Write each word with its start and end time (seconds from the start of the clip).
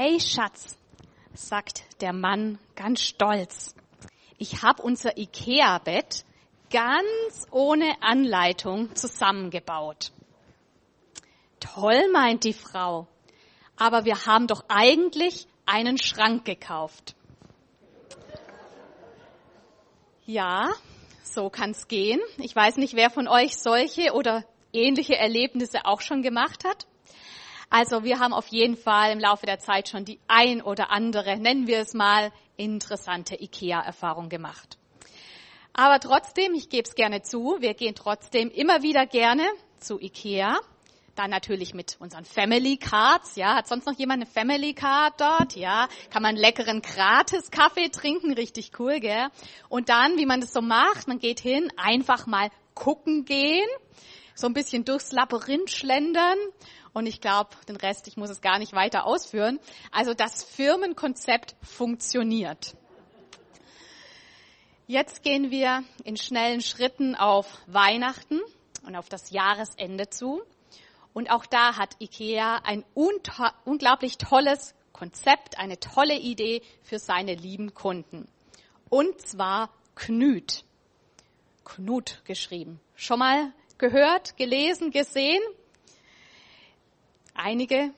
Hey 0.00 0.20
Schatz, 0.20 0.78
sagt 1.34 1.82
der 2.00 2.12
Mann 2.12 2.60
ganz 2.76 3.00
stolz, 3.00 3.74
ich 4.38 4.62
habe 4.62 4.80
unser 4.80 5.18
Ikea-Bett 5.18 6.24
ganz 6.70 7.48
ohne 7.50 8.00
Anleitung 8.00 8.94
zusammengebaut. 8.94 10.12
Toll, 11.58 12.00
meint 12.12 12.44
die 12.44 12.52
Frau, 12.52 13.08
aber 13.76 14.04
wir 14.04 14.24
haben 14.24 14.46
doch 14.46 14.64
eigentlich 14.68 15.48
einen 15.66 15.98
Schrank 15.98 16.44
gekauft. 16.44 17.16
Ja, 20.26 20.68
so 21.24 21.50
kann's 21.50 21.88
gehen. 21.88 22.20
Ich 22.36 22.54
weiß 22.54 22.76
nicht, 22.76 22.94
wer 22.94 23.10
von 23.10 23.26
euch 23.26 23.58
solche 23.58 24.12
oder 24.12 24.44
ähnliche 24.72 25.16
Erlebnisse 25.16 25.86
auch 25.86 26.02
schon 26.02 26.22
gemacht 26.22 26.62
hat. 26.62 26.86
Also 27.70 28.02
wir 28.02 28.18
haben 28.18 28.32
auf 28.32 28.46
jeden 28.46 28.76
Fall 28.76 29.12
im 29.12 29.18
Laufe 29.18 29.44
der 29.44 29.58
Zeit 29.58 29.88
schon 29.88 30.04
die 30.04 30.18
ein 30.26 30.62
oder 30.62 30.90
andere, 30.90 31.36
nennen 31.36 31.66
wir 31.66 31.80
es 31.80 31.92
mal, 31.92 32.32
interessante 32.56 33.40
IKEA-Erfahrung 33.40 34.28
gemacht. 34.28 34.78
Aber 35.74 36.00
trotzdem, 36.00 36.54
ich 36.54 36.70
gebe 36.70 36.88
es 36.88 36.94
gerne 36.94 37.22
zu, 37.22 37.58
wir 37.60 37.74
gehen 37.74 37.94
trotzdem 37.94 38.50
immer 38.50 38.82
wieder 38.82 39.06
gerne 39.06 39.44
zu 39.78 40.00
IKEA. 40.00 40.58
Dann 41.14 41.30
natürlich 41.30 41.74
mit 41.74 41.96
unseren 42.00 42.24
Family 42.24 42.78
Cards. 42.78 43.36
Ja, 43.36 43.56
hat 43.56 43.68
sonst 43.68 43.86
noch 43.86 43.98
jemand 43.98 44.22
eine 44.22 44.30
Family 44.30 44.72
Card 44.72 45.20
dort? 45.20 45.56
Ja, 45.56 45.88
kann 46.10 46.22
man 46.22 46.36
leckeren 46.36 46.80
gratis 46.80 47.50
Kaffee 47.50 47.90
trinken, 47.90 48.32
richtig 48.32 48.72
cool, 48.78 48.98
gell? 48.98 49.28
Und 49.68 49.88
dann, 49.88 50.16
wie 50.16 50.26
man 50.26 50.40
das 50.40 50.52
so 50.52 50.62
macht, 50.62 51.06
man 51.06 51.18
geht 51.18 51.40
hin, 51.40 51.70
einfach 51.76 52.26
mal 52.26 52.50
gucken 52.74 53.24
gehen, 53.24 53.68
so 54.38 54.46
ein 54.46 54.54
bisschen 54.54 54.84
durchs 54.84 55.10
Labyrinth 55.10 55.68
schlendern 55.68 56.38
und 56.92 57.06
ich 57.06 57.20
glaube, 57.20 57.50
den 57.68 57.74
Rest, 57.74 58.06
ich 58.06 58.16
muss 58.16 58.30
es 58.30 58.40
gar 58.40 58.60
nicht 58.60 58.72
weiter 58.72 59.04
ausführen. 59.04 59.58
Also 59.90 60.14
das 60.14 60.44
Firmenkonzept 60.44 61.56
funktioniert. 61.60 62.76
Jetzt 64.86 65.24
gehen 65.24 65.50
wir 65.50 65.82
in 66.04 66.16
schnellen 66.16 66.60
Schritten 66.60 67.16
auf 67.16 67.46
Weihnachten 67.66 68.40
und 68.86 68.94
auf 68.94 69.08
das 69.08 69.30
Jahresende 69.30 70.08
zu. 70.08 70.40
Und 71.12 71.32
auch 71.32 71.44
da 71.44 71.76
hat 71.76 71.96
IKEA 72.00 72.60
ein 72.62 72.84
unglaublich 72.94 74.18
tolles 74.18 74.76
Konzept, 74.92 75.58
eine 75.58 75.80
tolle 75.80 76.16
Idee 76.16 76.62
für 76.84 77.00
seine 77.00 77.34
lieben 77.34 77.74
Kunden. 77.74 78.28
Und 78.88 79.20
zwar 79.20 79.70
Knüt. 79.96 80.64
Knut 81.64 82.22
geschrieben. 82.24 82.78
Schon 82.94 83.18
mal 83.18 83.52
gehört, 83.78 84.36
gelesen, 84.36 84.90
gesehen? 84.90 85.42
Einige 87.34 87.92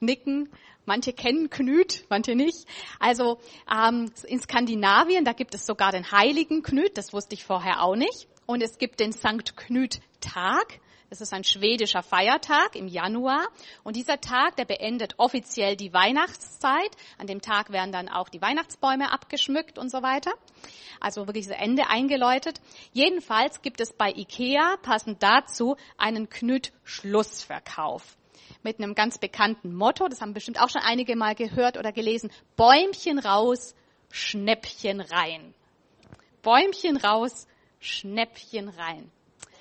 nicken. 0.00 0.48
Manche 0.86 1.12
kennen 1.12 1.50
Knüt, 1.50 2.04
manche 2.08 2.34
nicht. 2.34 2.66
Also 2.98 3.38
ähm, 3.70 4.10
in 4.26 4.40
Skandinavien, 4.40 5.24
da 5.24 5.34
gibt 5.34 5.54
es 5.54 5.66
sogar 5.66 5.92
den 5.92 6.10
heiligen 6.10 6.62
Knüt, 6.62 6.98
das 6.98 7.12
wusste 7.12 7.34
ich 7.34 7.44
vorher 7.44 7.82
auch 7.82 7.94
nicht. 7.94 8.26
Und 8.46 8.62
es 8.62 8.78
gibt 8.78 8.98
den 8.98 9.12
Sankt 9.12 9.56
Knüt 9.56 10.00
Tag. 10.20 10.80
Das 11.10 11.20
ist 11.20 11.32
ein 11.32 11.42
schwedischer 11.42 12.04
Feiertag 12.04 12.76
im 12.76 12.86
Januar. 12.86 13.48
Und 13.82 13.96
dieser 13.96 14.20
Tag, 14.20 14.54
der 14.54 14.64
beendet 14.64 15.14
offiziell 15.18 15.74
die 15.74 15.92
Weihnachtszeit. 15.92 16.96
An 17.18 17.26
dem 17.26 17.40
Tag 17.42 17.70
werden 17.72 17.90
dann 17.90 18.08
auch 18.08 18.28
die 18.28 18.40
Weihnachtsbäume 18.40 19.10
abgeschmückt 19.10 19.76
und 19.76 19.90
so 19.90 20.02
weiter. 20.02 20.30
Also 21.00 21.26
wirklich 21.26 21.48
das 21.48 21.56
Ende 21.58 21.88
eingeläutet. 21.88 22.60
Jedenfalls 22.92 23.60
gibt 23.60 23.80
es 23.80 23.92
bei 23.92 24.12
IKEA 24.12 24.76
passend 24.82 25.20
dazu 25.20 25.76
einen 25.98 26.28
Knüt-Schlussverkauf 26.28 28.16
mit 28.62 28.78
einem 28.78 28.94
ganz 28.94 29.18
bekannten 29.18 29.74
Motto, 29.74 30.08
das 30.08 30.20
haben 30.20 30.34
bestimmt 30.34 30.60
auch 30.60 30.68
schon 30.68 30.82
einige 30.82 31.16
mal 31.16 31.34
gehört 31.34 31.78
oder 31.78 31.92
gelesen, 31.92 32.30
Bäumchen 32.56 33.18
raus, 33.18 33.74
Schnäppchen 34.10 35.00
rein. 35.00 35.54
Bäumchen 36.42 36.98
raus, 36.98 37.46
Schnäppchen 37.78 38.68
rein. 38.68 39.10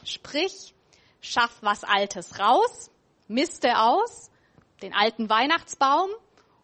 Sprich, 0.03 0.73
schaff 1.21 1.57
was 1.61 1.83
Altes 1.83 2.39
raus, 2.39 2.91
miste 3.27 3.79
aus, 3.79 4.29
den 4.81 4.93
alten 4.93 5.29
Weihnachtsbaum 5.29 6.09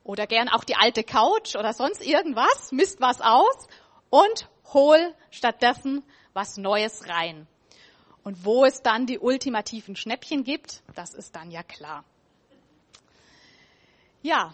oder 0.04 0.28
gern 0.28 0.50
auch 0.50 0.64
die 0.64 0.76
alte 0.76 1.04
Couch 1.04 1.56
oder 1.56 1.74
sonst 1.74 2.06
irgendwas, 2.06 2.72
misst 2.72 3.02
was 3.02 3.22
aus 3.22 3.68
und 4.10 4.50
hol 4.74 5.14
stattdessen 5.32 6.04
was 6.34 6.58
Neues 6.58 7.08
rein. 7.10 7.48
Und 8.24 8.44
wo 8.44 8.66
es 8.66 8.82
dann 8.82 9.06
die 9.06 9.20
ultimativen 9.20 9.96
Schnäppchen 9.96 10.44
gibt, 10.44 10.82
das 10.96 11.14
ist 11.14 11.36
dann 11.36 11.52
ja 11.52 11.62
klar. 11.62 12.04
Ja, 14.24 14.54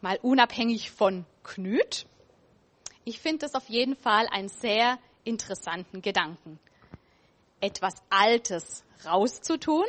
mal 0.00 0.18
unabhängig 0.22 0.90
von 0.90 1.26
Knüt. 1.42 2.06
Ich 3.04 3.20
finde 3.20 3.40
das 3.40 3.54
auf 3.54 3.68
jeden 3.68 3.96
Fall 3.96 4.26
einen 4.28 4.48
sehr 4.48 4.98
interessanten 5.24 6.00
Gedanken. 6.00 6.58
Etwas 7.60 7.94
Altes 8.10 8.84
rauszutun, 9.04 9.84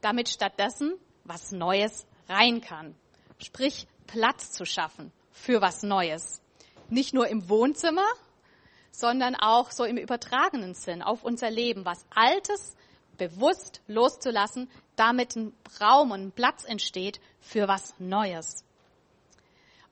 damit 0.00 0.28
stattdessen 0.28 0.94
was 1.24 1.52
Neues 1.52 2.06
rein 2.28 2.60
kann. 2.60 2.94
Sprich, 3.38 3.86
Platz 4.06 4.52
zu 4.52 4.64
schaffen 4.64 5.12
für 5.32 5.60
was 5.60 5.82
Neues. 5.82 6.42
Nicht 6.88 7.14
nur 7.14 7.28
im 7.28 7.48
Wohnzimmer, 7.48 8.06
sondern 8.90 9.34
auch 9.36 9.70
so 9.70 9.84
im 9.84 9.96
übertragenen 9.96 10.74
Sinn 10.74 11.02
auf 11.02 11.22
unser 11.22 11.50
Leben, 11.50 11.84
was 11.84 12.04
Altes 12.14 12.74
bewusst 13.16 13.82
loszulassen, 13.86 14.70
damit 14.96 15.36
ein 15.36 15.52
Raum 15.80 16.10
und 16.10 16.26
ein 16.26 16.32
Platz 16.32 16.64
entsteht 16.64 17.20
für 17.40 17.68
was 17.68 17.94
Neues. 17.98 18.64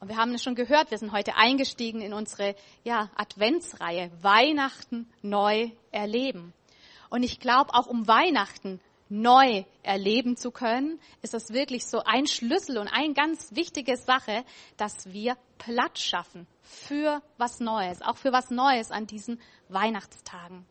Und 0.00 0.08
wir 0.08 0.16
haben 0.16 0.32
es 0.34 0.42
schon 0.42 0.54
gehört, 0.54 0.90
wir 0.90 0.98
sind 0.98 1.12
heute 1.12 1.34
eingestiegen 1.36 2.00
in 2.00 2.12
unsere 2.12 2.54
ja, 2.84 3.10
Adventsreihe 3.16 4.10
Weihnachten 4.22 5.10
neu 5.22 5.70
erleben. 5.90 6.52
Und 7.10 7.22
ich 7.22 7.40
glaube, 7.40 7.74
auch 7.74 7.86
um 7.86 8.06
Weihnachten 8.06 8.80
neu 9.08 9.64
erleben 9.82 10.36
zu 10.36 10.50
können, 10.50 11.00
ist 11.22 11.32
das 11.34 11.52
wirklich 11.52 11.86
so 11.86 12.02
ein 12.04 12.26
Schlüssel 12.26 12.78
und 12.78 12.88
eine 12.88 13.14
ganz 13.14 13.54
wichtige 13.54 13.96
Sache, 13.96 14.44
dass 14.76 15.12
wir 15.12 15.36
Platz 15.56 16.00
schaffen 16.00 16.46
für 16.62 17.22
was 17.38 17.60
Neues, 17.60 18.02
auch 18.02 18.18
für 18.18 18.32
was 18.32 18.50
Neues 18.50 18.90
an 18.90 19.06
diesen 19.06 19.40
Weihnachtstagen 19.68 20.66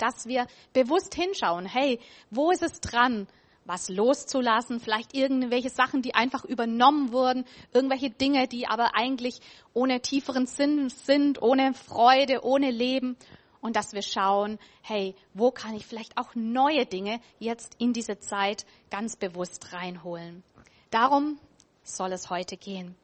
dass 0.00 0.26
wir 0.26 0.46
bewusst 0.72 1.14
hinschauen, 1.14 1.66
hey, 1.66 2.00
wo 2.30 2.50
ist 2.50 2.62
es 2.62 2.80
dran, 2.80 3.26
was 3.64 3.88
loszulassen, 3.88 4.80
vielleicht 4.80 5.14
irgendwelche 5.14 5.68
Sachen, 5.68 6.02
die 6.02 6.14
einfach 6.14 6.44
übernommen 6.44 7.12
wurden, 7.12 7.44
irgendwelche 7.72 8.10
Dinge, 8.10 8.48
die 8.48 8.66
aber 8.66 8.96
eigentlich 8.96 9.40
ohne 9.74 10.00
tieferen 10.00 10.46
Sinn 10.46 10.88
sind, 10.88 11.40
ohne 11.40 11.74
Freude, 11.74 12.42
ohne 12.42 12.70
Leben. 12.70 13.16
Und 13.60 13.76
dass 13.76 13.92
wir 13.92 14.02
schauen, 14.02 14.58
hey, 14.82 15.14
wo 15.34 15.50
kann 15.50 15.74
ich 15.74 15.86
vielleicht 15.86 16.16
auch 16.16 16.34
neue 16.34 16.86
Dinge 16.86 17.20
jetzt 17.38 17.74
in 17.78 17.92
diese 17.92 18.18
Zeit 18.18 18.64
ganz 18.90 19.16
bewusst 19.16 19.72
reinholen. 19.72 20.42
Darum 20.90 21.38
soll 21.82 22.12
es 22.12 22.30
heute 22.30 22.56
gehen. 22.56 22.96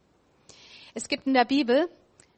Es 0.94 1.08
gibt 1.08 1.26
in 1.26 1.34
der 1.34 1.44
Bibel 1.44 1.90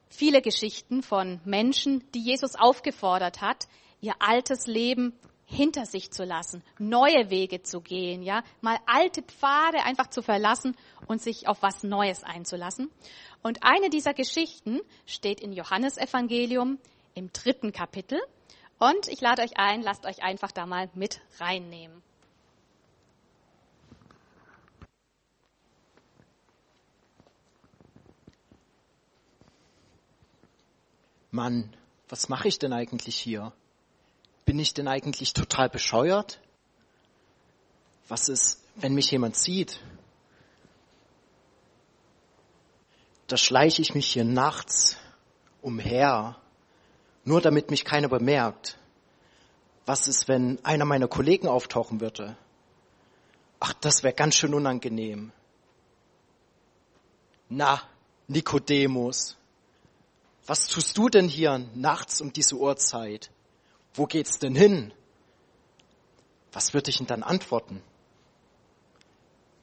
viele 0.08 0.42
Geschichten 0.42 1.02
von 1.02 1.40
Menschen, 1.44 2.04
die 2.12 2.20
Jesus 2.20 2.56
aufgefordert 2.56 3.40
hat, 3.40 3.68
ihr 4.00 4.14
altes 4.18 4.66
Leben 4.66 5.12
hinter 5.50 5.86
sich 5.86 6.10
zu 6.10 6.24
lassen, 6.24 6.62
neue 6.78 7.30
Wege 7.30 7.62
zu 7.62 7.80
gehen, 7.80 8.22
ja, 8.22 8.42
mal 8.60 8.78
alte 8.84 9.22
Pfade 9.22 9.82
einfach 9.82 10.08
zu 10.08 10.20
verlassen 10.20 10.76
und 11.06 11.22
sich 11.22 11.48
auf 11.48 11.62
was 11.62 11.82
Neues 11.82 12.22
einzulassen. 12.22 12.90
Und 13.42 13.62
eine 13.62 13.88
dieser 13.88 14.12
Geschichten 14.12 14.80
steht 15.06 15.40
in 15.40 15.52
Johannes 15.52 15.96
Evangelium 15.96 16.78
im 17.18 17.32
dritten 17.32 17.72
Kapitel. 17.72 18.20
Und 18.78 19.08
ich 19.08 19.20
lade 19.20 19.42
euch 19.42 19.58
ein, 19.58 19.82
lasst 19.82 20.06
euch 20.06 20.22
einfach 20.22 20.52
da 20.52 20.64
mal 20.64 20.88
mit 20.94 21.20
reinnehmen. 21.38 22.02
Mann, 31.30 31.76
was 32.08 32.28
mache 32.28 32.48
ich 32.48 32.58
denn 32.58 32.72
eigentlich 32.72 33.16
hier? 33.16 33.52
bin 34.48 34.58
ich 34.58 34.72
denn 34.72 34.88
eigentlich 34.88 35.34
total 35.34 35.68
bescheuert? 35.68 36.40
Was 38.08 38.30
ist, 38.30 38.64
wenn 38.76 38.94
mich 38.94 39.10
jemand 39.10 39.36
sieht? 39.36 39.78
Da 43.26 43.36
schleiche 43.36 43.82
ich 43.82 43.94
mich 43.94 44.06
hier 44.06 44.24
nachts 44.24 44.96
umher, 45.60 46.40
nur 47.28 47.40
damit 47.40 47.70
mich 47.70 47.84
keiner 47.84 48.08
bemerkt. 48.08 48.78
Was 49.86 50.08
ist, 50.08 50.28
wenn 50.28 50.62
einer 50.64 50.84
meiner 50.84 51.08
Kollegen 51.08 51.46
auftauchen 51.46 52.00
würde? 52.00 52.36
Ach, 53.60 53.72
das 53.74 54.02
wäre 54.02 54.14
ganz 54.14 54.34
schön 54.34 54.54
unangenehm. 54.54 55.32
Na, 57.48 57.82
Nikodemus, 58.26 59.36
was 60.46 60.66
tust 60.66 60.96
du 60.96 61.08
denn 61.08 61.28
hier 61.28 61.66
nachts 61.74 62.20
um 62.20 62.32
diese 62.32 62.56
Uhrzeit? 62.56 63.30
Wo 63.94 64.06
geht's 64.06 64.38
denn 64.38 64.54
hin? 64.54 64.92
Was 66.52 66.74
würde 66.74 66.90
ich 66.90 66.98
denn 66.98 67.06
dann 67.06 67.22
antworten? 67.22 67.82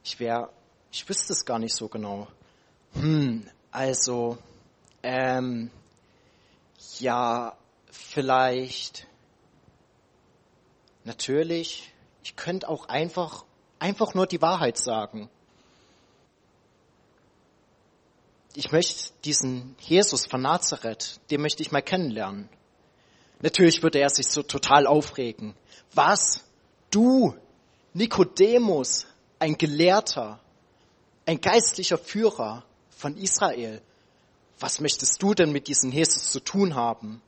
Ich 0.03 0.19
wäre, 0.19 0.49
ich 0.91 1.07
wüsste 1.09 1.33
es 1.33 1.45
gar 1.45 1.59
nicht 1.59 1.75
so 1.75 1.87
genau. 1.87 2.27
Hm, 2.93 3.49
also, 3.71 4.37
ähm, 5.01 5.71
ja, 6.99 7.57
vielleicht, 7.91 9.07
natürlich, 11.03 11.93
ich 12.23 12.35
könnte 12.35 12.67
auch 12.67 12.87
einfach, 12.87 13.45
einfach 13.79 14.13
nur 14.13 14.27
die 14.27 14.41
Wahrheit 14.41 14.77
sagen. 14.77 15.29
Ich 18.55 18.71
möchte 18.71 19.11
diesen 19.25 19.75
Jesus 19.79 20.25
von 20.25 20.41
Nazareth, 20.41 21.19
den 21.29 21.41
möchte 21.41 21.61
ich 21.61 21.71
mal 21.71 21.81
kennenlernen. 21.81 22.49
Natürlich 23.41 23.83
würde 23.83 23.99
er 23.99 24.09
sich 24.09 24.27
so 24.27 24.43
total 24.43 24.87
aufregen. 24.87 25.55
Was? 25.93 26.43
Du, 26.89 27.35
Nikodemus, 27.93 29.05
ein 29.39 29.57
Gelehrter, 29.57 30.39
ein 31.25 31.41
geistlicher 31.41 31.97
Führer 31.97 32.63
von 32.89 33.17
Israel. 33.17 33.81
Was 34.59 34.79
möchtest 34.79 35.21
du 35.21 35.33
denn 35.33 35.51
mit 35.51 35.67
diesem 35.67 35.91
Jesus 35.91 36.31
zu 36.31 36.39
tun 36.39 36.75
haben? 36.75 37.21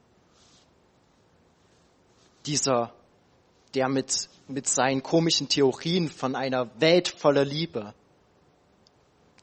Dieser, 2.45 2.93
der 3.73 3.89
mit, 3.89 4.29
mit 4.47 4.67
seinen 4.67 5.03
komischen 5.03 5.49
Theorien 5.49 6.09
von 6.09 6.35
einer 6.35 6.69
Welt 6.79 7.09
voller 7.09 7.43
Liebe. 7.43 7.93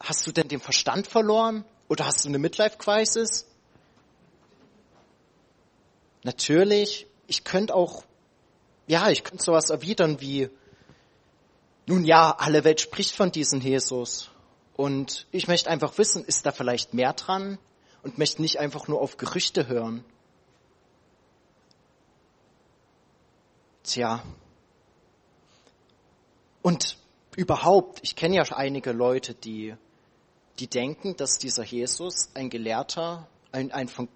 Hast 0.01 0.27
du 0.27 0.33
denn 0.33 0.49
den 0.49 0.61
Verstand 0.61 1.07
verloren? 1.07 1.65
Oder 1.89 2.07
hast 2.07 2.25
du 2.25 2.29
eine 2.29 2.39
Midlife-Crisis? 2.39 3.47
Natürlich, 6.23 7.07
ich 7.27 7.45
könnte 7.45 7.75
auch, 7.75 8.05
ja, 8.87 9.11
ich 9.11 9.25
könnte 9.25 9.45
sowas 9.45 9.69
erwidern 9.69 10.21
wie, 10.21 10.49
nun 11.87 12.05
ja, 12.05 12.35
alle 12.39 12.65
Welt 12.65 12.81
spricht 12.81 13.15
von 13.15 13.31
diesem 13.31 13.61
Jesus. 13.61 14.31
Und 14.75 15.27
ich 15.31 15.49
möchte 15.49 15.69
einfach 15.69 15.99
wissen, 15.99 16.25
ist 16.25 16.47
da 16.47 16.53
vielleicht 16.53 16.95
mehr 16.95 17.13
dran? 17.13 17.59
Und 18.05 18.19
möchte 18.19 18.43
nicht 18.43 18.61
einfach 18.61 18.87
nur 18.87 19.01
auf 19.01 19.17
Gerüchte 19.17 19.67
hören. 19.67 20.05
Tja. 23.83 24.23
Und 26.63 26.97
überhaupt, 27.37 28.01
ich 28.03 28.15
kenne 28.15 28.37
ja 28.37 28.43
einige 28.43 28.93
Leute, 28.93 29.35
die, 29.35 29.75
die 30.59 30.67
denken, 30.67 31.17
dass 31.17 31.39
dieser 31.39 31.65
Jesus 31.65 32.31
ein 32.35 32.51
Gelehrter, 32.51 33.27
ein, 33.53 33.73
ein, 33.73 33.89
von, 33.89 34.09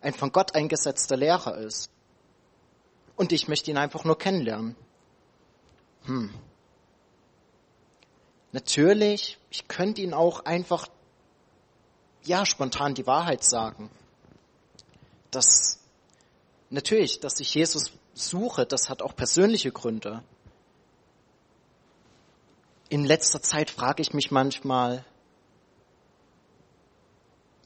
ein 0.00 0.14
von 0.14 0.30
Gott 0.30 0.54
eingesetzter 0.54 1.16
Lehrer 1.16 1.56
ist. 1.58 1.90
Und 3.16 3.32
ich 3.32 3.48
möchte 3.48 3.70
ihn 3.70 3.78
einfach 3.78 4.04
nur 4.04 4.18
kennenlernen. 4.18 4.76
Hm. 6.04 6.34
Natürlich, 8.52 9.38
ich 9.50 9.66
könnte 9.66 10.00
ihn 10.00 10.14
auch 10.14 10.44
einfach, 10.44 10.88
ja, 12.24 12.46
spontan 12.46 12.94
die 12.94 13.06
Wahrheit 13.06 13.44
sagen. 13.44 13.90
Das, 15.30 15.78
natürlich, 16.70 17.20
dass 17.20 17.40
ich 17.40 17.54
Jesus 17.54 17.92
suche, 18.14 18.66
das 18.66 18.88
hat 18.88 19.02
auch 19.02 19.14
persönliche 19.16 19.72
Gründe. 19.72 20.22
In 22.88 23.04
letzter 23.04 23.42
Zeit 23.42 23.70
frage 23.70 24.02
ich 24.02 24.14
mich 24.14 24.30
manchmal, 24.30 25.04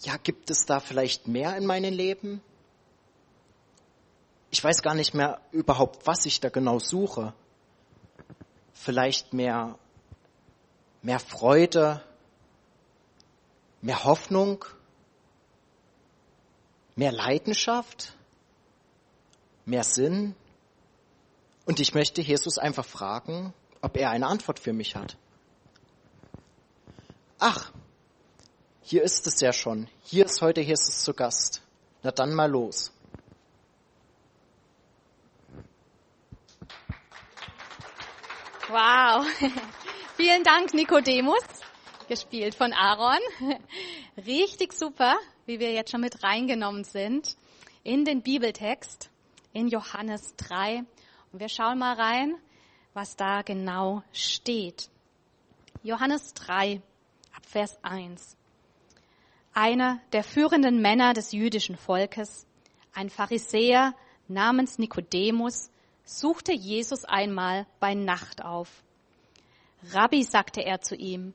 ja, 0.00 0.16
gibt 0.16 0.50
es 0.50 0.64
da 0.64 0.80
vielleicht 0.80 1.28
mehr 1.28 1.56
in 1.56 1.66
meinem 1.66 1.92
Leben? 1.92 2.40
Ich 4.50 4.62
weiß 4.62 4.82
gar 4.82 4.94
nicht 4.94 5.12
mehr 5.12 5.40
überhaupt, 5.52 6.06
was 6.06 6.24
ich 6.24 6.40
da 6.40 6.48
genau 6.48 6.78
suche. 6.78 7.34
Vielleicht 8.72 9.34
mehr 9.34 9.78
mehr 11.02 11.20
Freude, 11.20 12.02
mehr 13.80 14.04
Hoffnung, 14.04 14.64
mehr 16.96 17.12
Leidenschaft, 17.12 18.16
mehr 19.64 19.84
Sinn. 19.84 20.34
Und 21.64 21.80
ich 21.80 21.94
möchte 21.94 22.22
Jesus 22.22 22.58
einfach 22.58 22.84
fragen, 22.84 23.52
ob 23.82 23.96
er 23.96 24.10
eine 24.10 24.26
Antwort 24.26 24.58
für 24.58 24.72
mich 24.72 24.96
hat. 24.96 25.16
Ach, 27.38 27.70
hier 28.82 29.02
ist 29.02 29.26
es 29.26 29.40
ja 29.40 29.52
schon. 29.52 29.88
Hier 30.02 30.24
ist 30.24 30.40
heute 30.40 30.60
Jesus 30.60 31.04
zu 31.04 31.14
Gast. 31.14 31.62
Na 32.02 32.10
dann 32.10 32.34
mal 32.34 32.50
los. 32.50 32.90
Wow. 38.68 39.26
Vielen 40.16 40.42
Dank, 40.42 40.74
Nikodemus, 40.74 41.44
gespielt 42.08 42.54
von 42.54 42.72
Aaron. 42.72 43.18
Richtig 44.26 44.72
super, 44.72 45.16
wie 45.46 45.60
wir 45.60 45.72
jetzt 45.72 45.90
schon 45.90 46.00
mit 46.00 46.22
reingenommen 46.24 46.84
sind 46.84 47.36
in 47.84 48.04
den 48.04 48.22
Bibeltext 48.22 49.10
in 49.52 49.68
Johannes 49.68 50.34
3. 50.36 50.84
Und 51.32 51.40
wir 51.40 51.48
schauen 51.48 51.78
mal 51.78 51.94
rein, 51.94 52.34
was 52.94 53.14
da 53.16 53.42
genau 53.42 54.02
steht. 54.12 54.88
Johannes 55.82 56.34
3, 56.34 56.80
ab 57.36 57.46
Vers 57.46 57.78
1. 57.82 58.36
Einer 59.52 60.00
der 60.12 60.24
führenden 60.24 60.80
Männer 60.80 61.12
des 61.12 61.32
jüdischen 61.32 61.76
Volkes, 61.76 62.46
ein 62.94 63.10
Pharisäer 63.10 63.94
namens 64.26 64.78
Nikodemus, 64.78 65.70
suchte 66.04 66.52
Jesus 66.52 67.04
einmal 67.04 67.66
bei 67.80 67.94
Nacht 67.94 68.42
auf 68.42 68.82
Rabbi, 69.92 70.24
sagte 70.24 70.64
er 70.64 70.80
zu 70.80 70.96
ihm, 70.96 71.34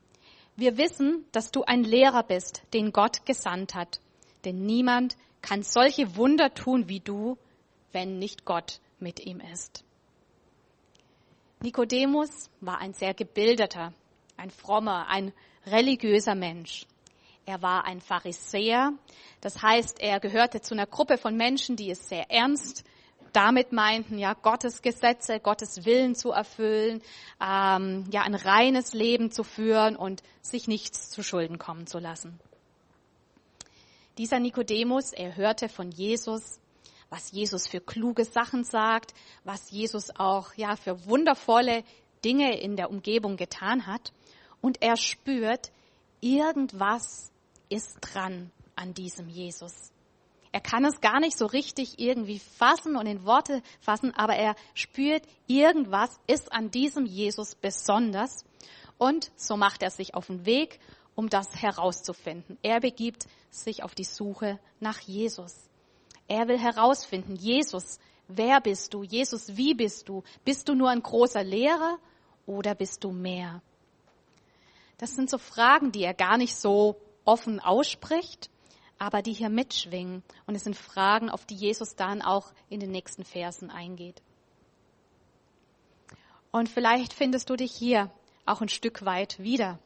wir 0.56 0.76
wissen, 0.76 1.24
dass 1.32 1.50
du 1.50 1.64
ein 1.64 1.84
Lehrer 1.84 2.22
bist, 2.22 2.62
den 2.72 2.92
Gott 2.92 3.26
gesandt 3.26 3.74
hat. 3.74 4.00
Denn 4.44 4.64
niemand 4.64 5.16
kann 5.42 5.62
solche 5.62 6.16
Wunder 6.16 6.54
tun 6.54 6.88
wie 6.88 7.00
du, 7.00 7.36
wenn 7.92 8.18
nicht 8.18 8.44
Gott 8.44 8.80
mit 8.98 9.20
ihm 9.20 9.40
ist. 9.40 9.84
Nikodemus 11.60 12.50
war 12.60 12.78
ein 12.78 12.92
sehr 12.92 13.14
gebildeter, 13.14 13.92
ein 14.36 14.50
frommer, 14.50 15.08
ein 15.08 15.32
religiöser 15.66 16.34
Mensch. 16.34 16.86
Er 17.46 17.62
war 17.62 17.84
ein 17.84 18.00
Pharisäer, 18.00 18.92
das 19.40 19.62
heißt, 19.62 20.00
er 20.00 20.20
gehörte 20.20 20.60
zu 20.60 20.74
einer 20.74 20.86
Gruppe 20.86 21.18
von 21.18 21.36
Menschen, 21.36 21.76
die 21.76 21.90
es 21.90 22.08
sehr 22.08 22.30
ernst 22.30 22.84
damit 23.34 23.72
meinten, 23.72 24.18
ja, 24.18 24.32
Gottes 24.34 24.80
Gesetze, 24.80 25.40
Gottes 25.40 25.84
Willen 25.84 26.14
zu 26.14 26.30
erfüllen, 26.30 27.02
ähm, 27.40 28.06
ja, 28.10 28.22
ein 28.22 28.34
reines 28.34 28.94
Leben 28.94 29.30
zu 29.30 29.42
führen 29.42 29.96
und 29.96 30.22
sich 30.40 30.68
nichts 30.68 31.10
zu 31.10 31.22
Schulden 31.22 31.58
kommen 31.58 31.86
zu 31.86 31.98
lassen. 31.98 32.38
Dieser 34.16 34.38
Nikodemus, 34.38 35.12
er 35.12 35.36
hörte 35.36 35.68
von 35.68 35.90
Jesus, 35.90 36.60
was 37.10 37.32
Jesus 37.32 37.66
für 37.66 37.80
kluge 37.80 38.24
Sachen 38.24 38.64
sagt, 38.64 39.12
was 39.42 39.70
Jesus 39.70 40.10
auch, 40.16 40.54
ja, 40.54 40.76
für 40.76 41.06
wundervolle 41.06 41.82
Dinge 42.24 42.58
in 42.58 42.76
der 42.76 42.90
Umgebung 42.90 43.36
getan 43.36 43.86
hat. 43.86 44.12
Und 44.60 44.80
er 44.80 44.96
spürt, 44.96 45.72
irgendwas 46.20 47.32
ist 47.68 47.98
dran 48.00 48.52
an 48.76 48.94
diesem 48.94 49.28
Jesus. 49.28 49.90
Er 50.54 50.60
kann 50.60 50.84
es 50.84 51.00
gar 51.00 51.18
nicht 51.18 51.36
so 51.36 51.46
richtig 51.46 51.98
irgendwie 51.98 52.38
fassen 52.38 52.94
und 52.94 53.06
in 53.06 53.24
Worte 53.26 53.60
fassen, 53.80 54.14
aber 54.14 54.36
er 54.36 54.54
spürt, 54.72 55.24
irgendwas 55.48 56.20
ist 56.28 56.52
an 56.52 56.70
diesem 56.70 57.06
Jesus 57.06 57.56
besonders. 57.56 58.44
Und 58.96 59.32
so 59.34 59.56
macht 59.56 59.82
er 59.82 59.90
sich 59.90 60.14
auf 60.14 60.28
den 60.28 60.46
Weg, 60.46 60.78
um 61.16 61.28
das 61.28 61.60
herauszufinden. 61.60 62.56
Er 62.62 62.78
begibt 62.78 63.26
sich 63.50 63.82
auf 63.82 63.96
die 63.96 64.04
Suche 64.04 64.60
nach 64.78 65.00
Jesus. 65.00 65.56
Er 66.28 66.46
will 66.46 66.60
herausfinden, 66.60 67.34
Jesus, 67.34 67.98
wer 68.28 68.60
bist 68.60 68.94
du? 68.94 69.02
Jesus, 69.02 69.56
wie 69.56 69.74
bist 69.74 70.08
du? 70.08 70.22
Bist 70.44 70.68
du 70.68 70.76
nur 70.76 70.90
ein 70.90 71.02
großer 71.02 71.42
Lehrer 71.42 71.98
oder 72.46 72.76
bist 72.76 73.02
du 73.02 73.10
mehr? 73.10 73.60
Das 74.98 75.16
sind 75.16 75.30
so 75.30 75.38
Fragen, 75.38 75.90
die 75.90 76.04
er 76.04 76.14
gar 76.14 76.38
nicht 76.38 76.54
so 76.54 76.94
offen 77.24 77.58
ausspricht, 77.58 78.50
aber 78.98 79.22
die 79.22 79.32
hier 79.32 79.48
mitschwingen. 79.48 80.22
Und 80.46 80.54
es 80.54 80.64
sind 80.64 80.76
Fragen, 80.76 81.30
auf 81.30 81.44
die 81.46 81.54
Jesus 81.54 81.96
dann 81.96 82.22
auch 82.22 82.52
in 82.68 82.80
den 82.80 82.90
nächsten 82.90 83.24
Versen 83.24 83.70
eingeht. 83.70 84.22
Und 86.50 86.68
vielleicht 86.68 87.12
findest 87.12 87.50
du 87.50 87.56
dich 87.56 87.72
hier 87.72 88.10
auch 88.46 88.60
ein 88.60 88.68
Stück 88.68 89.04
weit 89.04 89.38
wieder. 89.40 89.78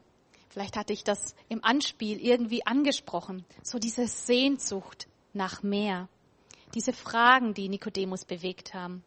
Vielleicht 0.49 0.77
hat 0.77 0.89
dich 0.89 1.03
das 1.03 1.35
im 1.47 1.63
Anspiel 1.63 2.19
irgendwie 2.19 2.65
angesprochen. 2.65 3.45
So 3.63 3.79
diese 3.79 4.07
Sehnsucht 4.07 5.07
nach 5.33 5.63
mehr. 5.63 6.09
Diese 6.75 6.93
Fragen, 6.93 7.53
die 7.53 7.69
Nikodemus 7.69 8.25
bewegt 8.25 8.73
haben. 8.73 9.03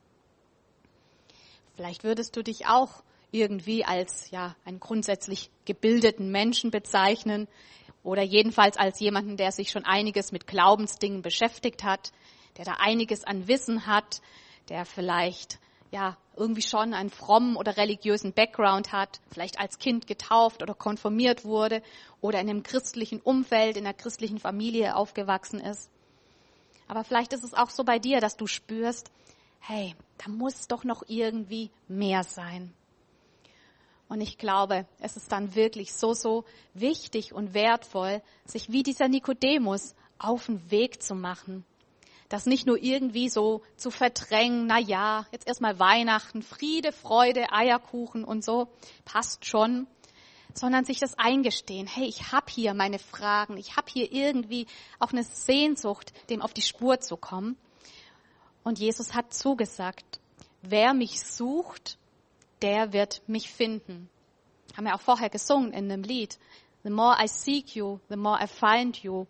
Vielleicht 1.74 2.04
würdest 2.04 2.36
du 2.36 2.42
dich 2.42 2.66
auch 2.66 3.02
irgendwie 3.30 3.84
als 3.84 4.30
ja 4.30 4.54
einen 4.64 4.78
grundsätzlich 4.78 5.50
gebildeten 5.64 6.30
Menschen 6.30 6.70
bezeichnen, 6.70 7.48
oder 8.02 8.22
jedenfalls 8.22 8.76
als 8.76 9.00
jemanden, 9.00 9.36
der 9.36 9.52
sich 9.52 9.70
schon 9.70 9.84
einiges 9.84 10.32
mit 10.32 10.46
Glaubensdingen 10.46 11.22
beschäftigt 11.22 11.84
hat, 11.84 12.12
der 12.56 12.64
da 12.64 12.72
einiges 12.78 13.24
an 13.24 13.48
Wissen 13.48 13.86
hat, 13.86 14.20
der 14.68 14.84
vielleicht 14.84 15.58
ja 15.90 16.16
irgendwie 16.36 16.62
schon 16.62 16.94
einen 16.94 17.10
frommen 17.10 17.56
oder 17.56 17.76
religiösen 17.76 18.32
Background 18.32 18.92
hat, 18.92 19.20
vielleicht 19.30 19.60
als 19.60 19.78
Kind 19.78 20.06
getauft 20.06 20.62
oder 20.62 20.74
konformiert 20.74 21.44
wurde 21.44 21.82
oder 22.20 22.40
in 22.40 22.48
einem 22.48 22.62
christlichen 22.62 23.20
Umfeld, 23.20 23.76
in 23.76 23.84
einer 23.84 23.94
christlichen 23.94 24.38
Familie 24.38 24.96
aufgewachsen 24.96 25.60
ist. 25.60 25.90
Aber 26.88 27.04
vielleicht 27.04 27.32
ist 27.32 27.44
es 27.44 27.54
auch 27.54 27.70
so 27.70 27.84
bei 27.84 27.98
dir, 27.98 28.20
dass 28.20 28.36
du 28.36 28.46
spürst, 28.46 29.10
hey, 29.60 29.94
da 30.18 30.30
muss 30.30 30.66
doch 30.66 30.84
noch 30.84 31.02
irgendwie 31.06 31.70
mehr 31.88 32.24
sein. 32.24 32.72
Und 34.12 34.20
ich 34.20 34.36
glaube, 34.36 34.84
es 34.98 35.16
ist 35.16 35.32
dann 35.32 35.54
wirklich 35.54 35.94
so, 35.94 36.12
so 36.12 36.44
wichtig 36.74 37.32
und 37.32 37.54
wertvoll, 37.54 38.20
sich 38.44 38.70
wie 38.70 38.82
dieser 38.82 39.08
Nikodemus 39.08 39.94
auf 40.18 40.44
den 40.44 40.70
Weg 40.70 41.02
zu 41.02 41.14
machen. 41.14 41.64
Das 42.28 42.44
nicht 42.44 42.66
nur 42.66 42.76
irgendwie 42.76 43.30
so 43.30 43.62
zu 43.78 43.90
verdrängen, 43.90 44.66
na 44.66 44.78
ja, 44.78 45.24
jetzt 45.32 45.48
erstmal 45.48 45.78
Weihnachten, 45.78 46.42
Friede, 46.42 46.92
Freude, 46.92 47.52
Eierkuchen 47.52 48.22
und 48.22 48.44
so, 48.44 48.68
passt 49.06 49.46
schon, 49.46 49.86
sondern 50.52 50.84
sich 50.84 51.00
das 51.00 51.18
eingestehen, 51.18 51.86
hey, 51.86 52.04
ich 52.04 52.32
habe 52.32 52.52
hier 52.52 52.74
meine 52.74 52.98
Fragen, 52.98 53.56
ich 53.56 53.78
habe 53.78 53.90
hier 53.90 54.12
irgendwie 54.12 54.66
auch 54.98 55.12
eine 55.12 55.24
Sehnsucht, 55.24 56.12
dem 56.28 56.42
auf 56.42 56.52
die 56.52 56.60
Spur 56.60 57.00
zu 57.00 57.16
kommen. 57.16 57.56
Und 58.62 58.78
Jesus 58.78 59.14
hat 59.14 59.32
zugesagt, 59.32 60.20
wer 60.60 60.92
mich 60.92 61.22
sucht, 61.22 61.96
der 62.62 62.92
wird 62.92 63.22
mich 63.26 63.50
finden. 63.50 64.08
Haben 64.76 64.84
wir 64.84 64.94
auch 64.94 65.00
vorher 65.00 65.30
gesungen 65.30 65.72
in 65.72 65.90
einem 65.90 66.02
Lied. 66.02 66.38
The 66.84 66.90
more 66.90 67.16
I 67.22 67.28
seek 67.28 67.76
you, 67.76 67.98
the 68.08 68.16
more 68.16 68.42
I 68.42 68.46
find 68.46 69.02
you. 69.02 69.26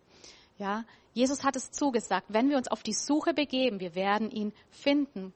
Ja, 0.57 0.85
Jesus 1.13 1.43
hat 1.43 1.55
es 1.55 1.71
zugesagt, 1.71 2.27
wenn 2.29 2.49
wir 2.49 2.57
uns 2.57 2.67
auf 2.67 2.83
die 2.83 2.93
Suche 2.93 3.33
begeben, 3.33 3.79
wir 3.79 3.95
werden 3.95 4.31
ihn 4.31 4.53
finden. 4.71 5.33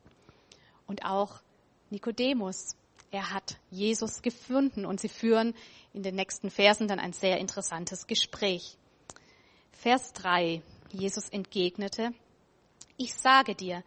Und 0.87 1.05
auch 1.05 1.41
Nikodemus, 1.89 2.75
er 3.11 3.31
hat 3.33 3.57
Jesus 3.69 4.21
gefunden 4.21 4.85
und 4.85 4.99
sie 4.99 5.09
führen 5.09 5.53
in 5.93 6.03
den 6.03 6.15
nächsten 6.15 6.49
Versen 6.49 6.87
dann 6.87 6.99
ein 6.99 7.13
sehr 7.13 7.37
interessantes 7.39 8.07
Gespräch. 8.07 8.77
Vers 9.71 10.13
3. 10.13 10.61
Jesus 10.91 11.29
entgegnete, 11.29 12.13
ich 12.97 13.13
sage 13.13 13.53
dir, 13.53 13.83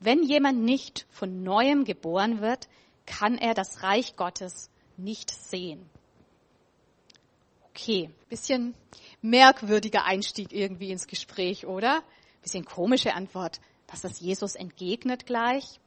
wenn 0.00 0.22
jemand 0.22 0.60
nicht 0.62 1.06
von 1.10 1.42
neuem 1.42 1.84
geboren 1.84 2.40
wird, 2.40 2.68
kann 3.06 3.38
er 3.38 3.54
das 3.54 3.82
Reich 3.82 4.16
Gottes 4.16 4.70
nicht 4.96 5.30
sehen. 5.30 5.88
Okay, 7.70 8.10
bisschen 8.28 8.74
merkwürdiger 9.20 10.04
Einstieg 10.04 10.52
irgendwie 10.52 10.90
ins 10.90 11.06
Gespräch, 11.06 11.66
oder? 11.66 12.02
Bisschen 12.42 12.64
komische 12.64 13.14
Antwort, 13.14 13.60
dass 13.86 14.02
das 14.02 14.20
Jesus 14.20 14.54
entgegnet 14.54 15.26
gleich. 15.26 15.80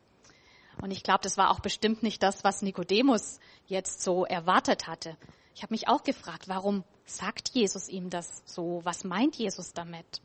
Und 0.81 0.91
ich 0.91 1.03
glaube, 1.03 1.21
das 1.23 1.37
war 1.37 1.49
auch 1.49 1.59
bestimmt 1.59 2.03
nicht 2.03 2.21
das, 2.21 2.43
was 2.43 2.61
Nikodemus 2.61 3.39
jetzt 3.67 4.01
so 4.01 4.25
erwartet 4.25 4.87
hatte. 4.87 5.17
Ich 5.55 5.63
habe 5.63 5.73
mich 5.73 5.87
auch 5.87 6.03
gefragt, 6.03 6.47
warum 6.47 6.83
sagt 7.05 7.49
Jesus 7.49 7.89
ihm 7.89 8.09
das 8.09 8.43
so? 8.45 8.81
Was 8.83 9.03
meint 9.03 9.35
Jesus 9.37 9.73
damit? 9.73 10.21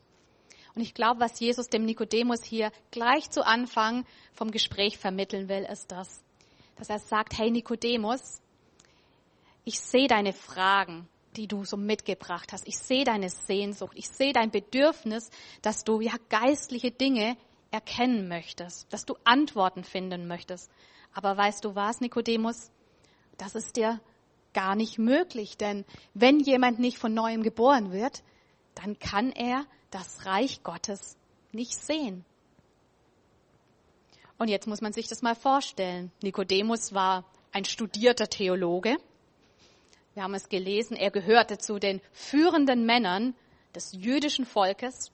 Und 0.74 0.82
ich 0.82 0.94
glaube, 0.94 1.20
was 1.20 1.38
Jesus 1.38 1.68
dem 1.68 1.84
Nikodemus 1.84 2.42
hier 2.42 2.72
gleich 2.90 3.30
zu 3.30 3.44
Anfang 3.46 4.04
vom 4.32 4.50
Gespräch 4.50 4.98
vermitteln 4.98 5.48
will, 5.48 5.66
ist 5.70 5.90
das, 5.92 6.22
dass 6.82 6.90
er 6.90 6.98
sagt, 6.98 7.38
hey 7.38 7.48
Nikodemus, 7.48 8.40
ich 9.62 9.78
sehe 9.78 10.08
deine 10.08 10.32
Fragen, 10.32 11.08
die 11.36 11.46
du 11.46 11.64
so 11.64 11.76
mitgebracht 11.76 12.52
hast. 12.52 12.66
Ich 12.66 12.76
sehe 12.76 13.04
deine 13.04 13.30
Sehnsucht. 13.30 13.92
Ich 13.94 14.08
sehe 14.08 14.32
dein 14.32 14.50
Bedürfnis, 14.50 15.30
dass 15.62 15.84
du 15.84 16.00
ja 16.00 16.14
geistliche 16.28 16.90
Dinge 16.90 17.36
erkennen 17.70 18.26
möchtest, 18.26 18.92
dass 18.92 19.04
du 19.04 19.14
Antworten 19.22 19.84
finden 19.84 20.26
möchtest. 20.26 20.72
Aber 21.14 21.36
weißt 21.36 21.64
du 21.64 21.76
was, 21.76 22.00
Nikodemus? 22.00 22.72
Das 23.38 23.54
ist 23.54 23.76
dir 23.76 24.00
gar 24.52 24.74
nicht 24.74 24.98
möglich, 24.98 25.56
denn 25.56 25.84
wenn 26.14 26.40
jemand 26.40 26.80
nicht 26.80 26.98
von 26.98 27.14
neuem 27.14 27.44
geboren 27.44 27.92
wird, 27.92 28.24
dann 28.74 28.98
kann 28.98 29.30
er 29.30 29.66
das 29.92 30.26
Reich 30.26 30.64
Gottes 30.64 31.16
nicht 31.52 31.74
sehen. 31.76 32.24
Und 34.42 34.48
jetzt 34.48 34.66
muss 34.66 34.80
man 34.80 34.92
sich 34.92 35.06
das 35.06 35.22
mal 35.22 35.36
vorstellen. 35.36 36.10
Nikodemus 36.20 36.92
war 36.92 37.24
ein 37.52 37.64
studierter 37.64 38.26
Theologe. 38.26 38.96
Wir 40.14 40.24
haben 40.24 40.34
es 40.34 40.48
gelesen, 40.48 40.96
er 40.96 41.12
gehörte 41.12 41.58
zu 41.58 41.78
den 41.78 42.00
führenden 42.10 42.84
Männern 42.84 43.36
des 43.72 43.92
jüdischen 43.92 44.44
Volkes 44.44 45.12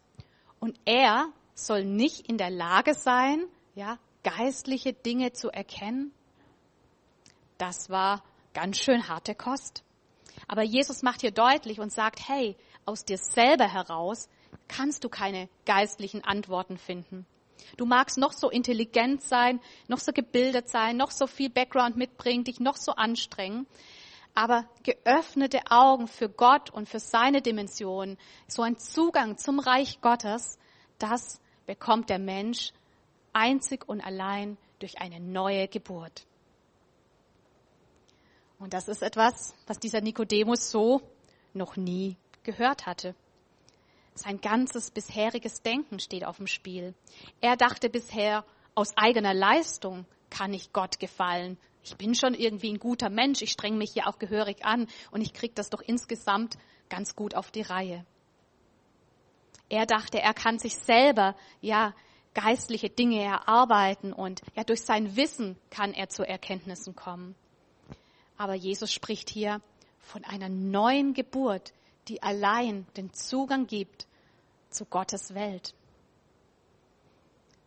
und 0.60 0.80
er 0.86 1.30
soll 1.52 1.84
nicht 1.84 2.26
in 2.26 2.38
der 2.38 2.48
Lage 2.48 2.94
sein, 2.94 3.44
ja, 3.74 3.98
geistliche 4.22 4.94
Dinge 4.94 5.34
zu 5.34 5.50
erkennen. 5.50 6.10
Das 7.58 7.90
war 7.90 8.24
ganz 8.54 8.78
schön 8.78 9.08
harte 9.08 9.34
Kost. 9.34 9.84
Aber 10.46 10.62
Jesus 10.62 11.02
macht 11.02 11.20
hier 11.20 11.32
deutlich 11.32 11.80
und 11.80 11.92
sagt, 11.92 12.26
hey, 12.26 12.56
aus 12.86 13.04
dir 13.04 13.18
selber 13.18 13.70
heraus 13.70 14.30
kannst 14.68 15.04
du 15.04 15.10
keine 15.10 15.50
geistlichen 15.66 16.24
Antworten 16.24 16.78
finden. 16.78 17.26
Du 17.76 17.86
magst 17.86 18.18
noch 18.18 18.32
so 18.32 18.50
intelligent 18.50 19.22
sein, 19.22 19.60
noch 19.86 19.98
so 19.98 20.12
gebildet 20.12 20.68
sein, 20.68 20.96
noch 20.96 21.10
so 21.10 21.26
viel 21.26 21.50
Background 21.50 21.96
mitbringen, 21.96 22.44
dich 22.44 22.60
noch 22.60 22.76
so 22.76 22.92
anstrengen. 22.92 23.66
Aber 24.34 24.68
geöffnete 24.84 25.60
Augen 25.70 26.06
für 26.06 26.28
Gott 26.28 26.70
und 26.70 26.88
für 26.88 27.00
seine 27.00 27.42
Dimension, 27.42 28.16
so 28.46 28.62
ein 28.62 28.78
Zugang 28.78 29.36
zum 29.36 29.58
Reich 29.58 30.00
Gottes, 30.00 30.58
das 30.98 31.40
bekommt 31.66 32.10
der 32.10 32.18
Mensch 32.18 32.72
einzig 33.32 33.88
und 33.88 34.00
allein 34.00 34.56
durch 34.78 35.00
eine 35.00 35.20
neue 35.20 35.68
Geburt. 35.68 36.26
Und 38.58 38.74
das 38.74 38.88
ist 38.88 39.02
etwas, 39.02 39.54
was 39.66 39.78
dieser 39.78 40.00
Nikodemus 40.00 40.70
so 40.70 41.00
noch 41.54 41.76
nie 41.76 42.16
gehört 42.42 42.86
hatte. 42.86 43.14
Sein 44.18 44.40
ganzes 44.40 44.90
bisheriges 44.90 45.62
Denken 45.62 46.00
steht 46.00 46.24
auf 46.24 46.38
dem 46.38 46.48
Spiel. 46.48 46.92
Er 47.40 47.56
dachte 47.56 47.88
bisher, 47.88 48.44
aus 48.74 48.96
eigener 48.96 49.32
Leistung 49.32 50.06
kann 50.28 50.52
ich 50.52 50.72
Gott 50.72 50.98
gefallen. 50.98 51.56
Ich 51.84 51.96
bin 51.96 52.16
schon 52.16 52.34
irgendwie 52.34 52.72
ein 52.72 52.80
guter 52.80 53.10
Mensch, 53.10 53.42
ich 53.42 53.52
streng 53.52 53.78
mich 53.78 53.92
hier 53.92 54.08
auch 54.08 54.18
gehörig 54.18 54.64
an 54.64 54.88
und 55.12 55.20
ich 55.20 55.32
krieg 55.32 55.54
das 55.54 55.70
doch 55.70 55.80
insgesamt 55.80 56.58
ganz 56.88 57.14
gut 57.14 57.36
auf 57.36 57.52
die 57.52 57.62
Reihe. 57.62 58.04
Er 59.68 59.86
dachte, 59.86 60.20
er 60.20 60.34
kann 60.34 60.58
sich 60.58 60.74
selber, 60.74 61.36
ja, 61.60 61.94
geistliche 62.34 62.90
Dinge 62.90 63.22
erarbeiten 63.22 64.12
und 64.12 64.42
ja, 64.56 64.64
durch 64.64 64.82
sein 64.82 65.14
Wissen 65.14 65.56
kann 65.70 65.94
er 65.94 66.08
zu 66.08 66.26
Erkenntnissen 66.26 66.96
kommen. 66.96 67.36
Aber 68.36 68.54
Jesus 68.54 68.92
spricht 68.92 69.30
hier 69.30 69.60
von 70.00 70.24
einer 70.24 70.48
neuen 70.48 71.14
Geburt, 71.14 71.72
die 72.08 72.20
allein 72.20 72.84
den 72.96 73.12
Zugang 73.12 73.68
gibt 73.68 74.07
zu 74.70 74.84
Gottes 74.84 75.34
Welt. 75.34 75.74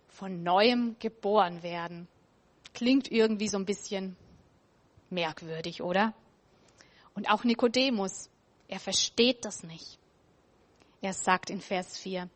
Von 0.07 0.43
neuem 0.43 0.95
geboren 0.99 1.63
werden. 1.63 2.07
Klingt 2.73 3.11
irgendwie 3.11 3.47
so 3.47 3.57
ein 3.57 3.65
bisschen 3.65 4.15
merkwürdig, 5.09 5.81
oder? 5.81 6.13
Und 7.15 7.29
auch 7.29 7.43
Nikodemus, 7.43 8.29
er 8.67 8.79
versteht 8.79 9.45
das 9.45 9.63
nicht. 9.63 9.99
Er 11.01 11.13
sagt 11.13 11.49
in 11.49 11.59
Vers 11.59 11.97
4, 11.97 12.29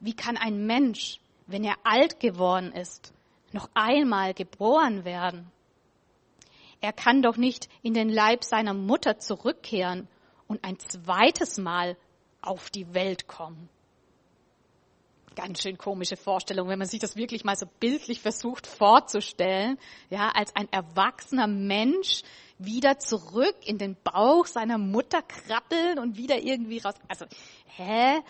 wie 0.00 0.14
kann 0.14 0.36
ein 0.36 0.66
Mensch, 0.66 1.20
wenn 1.46 1.64
er 1.64 1.76
alt 1.84 2.20
geworden 2.20 2.72
ist, 2.72 3.12
noch 3.52 3.68
einmal 3.74 4.34
geboren 4.34 5.04
werden? 5.04 5.50
Er 6.80 6.92
kann 6.92 7.22
doch 7.22 7.36
nicht 7.36 7.68
in 7.82 7.94
den 7.94 8.08
Leib 8.08 8.44
seiner 8.44 8.74
Mutter 8.74 9.18
zurückkehren 9.18 10.08
und 10.48 10.64
ein 10.64 10.78
zweites 10.78 11.58
Mal 11.58 11.96
auf 12.40 12.70
die 12.70 12.92
Welt 12.92 13.28
kommen 13.28 13.68
ganz 15.34 15.62
schön 15.62 15.78
komische 15.78 16.16
Vorstellung, 16.16 16.68
wenn 16.68 16.78
man 16.78 16.88
sich 16.88 17.00
das 17.00 17.16
wirklich 17.16 17.44
mal 17.44 17.56
so 17.56 17.66
bildlich 17.80 18.20
versucht 18.20 18.66
vorzustellen, 18.66 19.78
ja, 20.10 20.30
als 20.30 20.54
ein 20.56 20.68
erwachsener 20.72 21.46
Mensch 21.46 22.22
wieder 22.58 22.98
zurück 22.98 23.56
in 23.64 23.78
den 23.78 23.96
Bauch 24.02 24.46
seiner 24.46 24.78
Mutter 24.78 25.22
krabbeln 25.22 25.98
und 25.98 26.16
wieder 26.16 26.40
irgendwie 26.40 26.78
raus. 26.78 26.94
Also, 27.08 27.26
hä? 27.76 28.20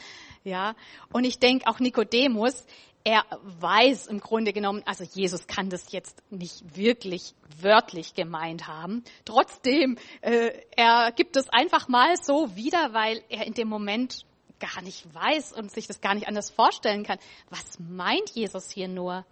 Ja. 0.44 0.74
Und 1.12 1.24
ich 1.24 1.38
denke 1.38 1.66
auch 1.66 1.80
Nikodemus, 1.80 2.64
er 3.04 3.24
weiß 3.42 4.06
im 4.06 4.20
Grunde 4.20 4.52
genommen, 4.52 4.82
also 4.86 5.04
Jesus 5.04 5.46
kann 5.46 5.70
das 5.70 5.90
jetzt 5.90 6.22
nicht 6.30 6.76
wirklich 6.76 7.34
wörtlich 7.60 8.14
gemeint 8.14 8.68
haben. 8.68 9.02
Trotzdem, 9.24 9.98
äh, 10.20 10.52
er 10.76 11.12
gibt 11.12 11.36
es 11.36 11.48
einfach 11.48 11.88
mal 11.88 12.16
so 12.16 12.54
wieder, 12.54 12.92
weil 12.92 13.22
er 13.28 13.46
in 13.46 13.54
dem 13.54 13.68
Moment 13.68 14.24
gar 14.62 14.80
nicht 14.82 15.12
weiß 15.12 15.52
und 15.52 15.72
sich 15.72 15.86
das 15.86 16.00
gar 16.00 16.14
nicht 16.14 16.28
anders 16.28 16.50
vorstellen 16.50 17.02
kann. 17.02 17.18
Was 17.50 17.78
meint 17.80 18.30
Jesus 18.30 18.70
hier 18.70 18.88
nur? 18.88 19.26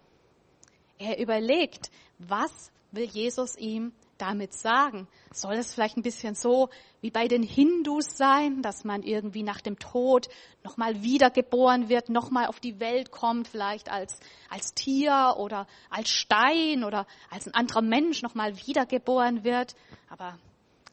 Er 0.97 1.19
überlegt, 1.19 1.89
was 2.19 2.71
will 2.91 3.05
Jesus 3.05 3.55
ihm 3.55 3.93
damit 4.17 4.53
sagen? 4.53 5.07
Soll 5.31 5.55
es 5.55 5.73
vielleicht 5.73 5.97
ein 5.97 6.03
bisschen 6.03 6.35
so 6.35 6.69
wie 6.99 7.09
bei 7.09 7.27
den 7.27 7.43
Hindus 7.43 8.17
sein, 8.17 8.61
dass 8.61 8.83
man 8.83 9.01
irgendwie 9.03 9.41
nach 9.41 9.61
dem 9.61 9.79
Tod 9.79 10.27
nochmal 10.63 11.01
wiedergeboren 11.01 11.87
wird, 11.87 12.09
nochmal 12.09 12.47
auf 12.47 12.59
die 12.59 12.79
Welt 12.79 13.09
kommt, 13.09 13.47
vielleicht 13.47 13.89
als, 13.89 14.19
als 14.49 14.73
Tier 14.73 15.35
oder 15.37 15.65
als 15.89 16.09
Stein 16.09 16.83
oder 16.83 17.07
als 17.29 17.47
ein 17.47 17.53
anderer 17.53 17.81
Mensch 17.81 18.21
nochmal 18.21 18.57
wiedergeboren 18.67 19.43
wird? 19.45 19.75
Aber 20.09 20.37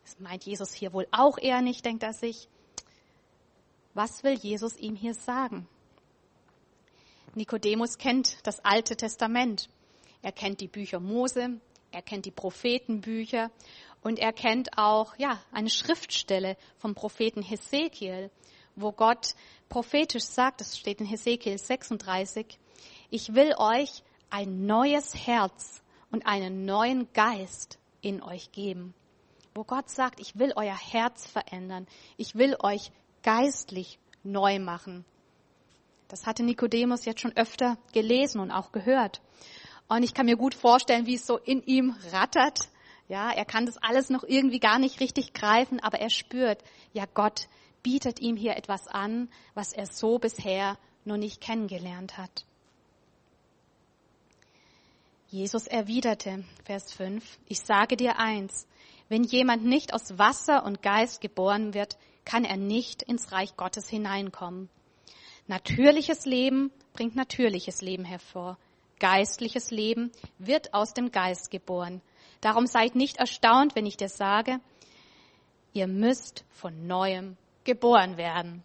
das 0.05 0.19
meint 0.21 0.45
Jesus 0.45 0.73
hier 0.73 0.93
wohl 0.93 1.09
auch 1.11 1.39
eher 1.39 1.61
nicht, 1.61 1.85
denkt 1.85 2.05
er 2.05 2.13
sich. 2.15 2.49
Was 3.95 4.23
will 4.23 4.35
Jesus 4.35 4.77
ihm 4.77 4.95
hier 4.95 5.15
sagen? 5.15 5.69
Nikodemus 7.35 7.99
kennt 7.99 8.47
das 8.47 8.65
Alte 8.65 8.97
Testament. 8.97 9.69
Er 10.23 10.33
kennt 10.33 10.61
die 10.61 10.69
Bücher 10.69 11.01
Mose, 11.01 11.61
er 11.91 12.03
kennt 12.03 12.27
die 12.27 12.31
Prophetenbücher 12.31 13.51
und 14.03 14.19
er 14.19 14.33
kennt 14.33 14.77
auch, 14.77 15.17
ja, 15.19 15.41
eine 15.53 15.71
Schriftstelle 15.71 16.57
vom 16.77 16.95
Propheten 16.95 17.43
Hesekiel, 17.43 18.31
wo 18.77 18.93
Gott 18.93 19.35
prophetisch 19.69 20.25
sagt, 20.25 20.61
das 20.61 20.79
steht 20.79 21.01
in 21.01 21.07
Hesekiel 21.07 21.59
36, 21.59 22.59
ich 23.11 23.35
will 23.35 23.55
euch 23.57 24.03
ein 24.31 24.67
neues 24.67 25.15
Herz 25.15 25.83
und 26.11 26.27
einen 26.27 26.65
neuen 26.65 27.13
Geist 27.13 27.79
in 28.01 28.23
euch 28.23 28.53
geben. 28.53 28.95
Wo 29.55 29.65
Gott 29.65 29.91
sagt, 29.91 30.21
ich 30.21 30.39
will 30.39 30.53
euer 30.57 30.77
Herz 30.77 31.27
verändern, 31.27 31.87
ich 32.17 32.35
will 32.35 32.57
euch 32.61 32.93
geistlich 33.29 33.99
neu 34.25 34.59
machen. 34.59 35.05
Das 36.09 36.25
hatte 36.25 36.43
Nikodemus 36.43 37.05
jetzt 37.05 37.21
schon 37.21 37.37
öfter 37.37 37.77
gelesen 37.93 38.41
und 38.41 38.51
auch 38.51 38.73
gehört. 38.73 39.21
Und 39.87 40.03
ich 40.03 40.15
kann 40.15 40.25
mir 40.25 40.37
gut 40.37 40.55
vorstellen, 40.55 41.05
wie 41.05 41.17
es 41.17 41.27
so 41.27 41.37
in 41.37 41.63
ihm 41.65 41.95
rattert. 42.11 42.59
Ja, 43.07 43.31
er 43.31 43.45
kann 43.45 43.67
das 43.67 43.77
alles 43.77 44.09
noch 44.09 44.25
irgendwie 44.25 44.61
gar 44.61 44.79
nicht 44.79 45.01
richtig 45.01 45.35
greifen, 45.35 45.79
aber 45.79 45.99
er 45.99 46.09
spürt, 46.09 46.63
ja, 46.95 47.05
Gott 47.13 47.49
bietet 47.83 48.19
ihm 48.19 48.35
hier 48.35 48.57
etwas 48.57 48.89
an, 48.89 49.29
was 49.53 49.75
er 49.75 49.85
so 49.85 50.19
bisher 50.19 50.79
noch 51.05 51.19
nicht 51.19 51.43
kennengelernt 51.43 52.17
hat. 52.17 52.47
Jesus 55.29 55.67
erwiderte, 55.67 56.45
Vers 56.65 56.93
5, 56.93 57.39
ich 57.47 57.61
sage 57.61 57.99
dir 57.99 58.19
eins, 58.19 58.67
wenn 59.11 59.23
jemand 59.23 59.67
nicht 59.67 59.93
aus 59.93 60.19
Wasser 60.19 60.65
und 60.65 60.81
Geist 60.81 61.21
geboren 61.21 61.75
wird, 61.75 61.99
kann 62.29 62.45
er 62.45 62.57
nicht 62.57 63.03
ins 63.03 63.33
Reich 63.33 63.57
Gottes 63.57 63.89
hineinkommen. 63.89 64.69
Natürliches 65.47 66.27
Leben 66.27 66.71
bringt 66.93 67.17
natürliches 67.17 67.81
Leben 67.83 68.05
hervor 68.05 68.59
geistliches 68.99 69.71
Leben 69.71 70.11
wird 70.39 70.75
aus 70.75 70.95
dem 70.95 71.11
Geist 71.11 71.51
geboren. 71.51 72.03
Darum 72.41 72.67
seid 72.67 72.95
nicht 72.95 73.17
erstaunt, 73.17 73.75
wenn 73.75 73.87
ich 73.87 73.97
dir 73.97 74.09
sage, 74.09 74.61
ihr 75.73 75.87
müsst 75.87 76.45
von 76.51 76.87
neuem 76.87 77.37
geboren 77.65 78.17
werden. 78.17 78.63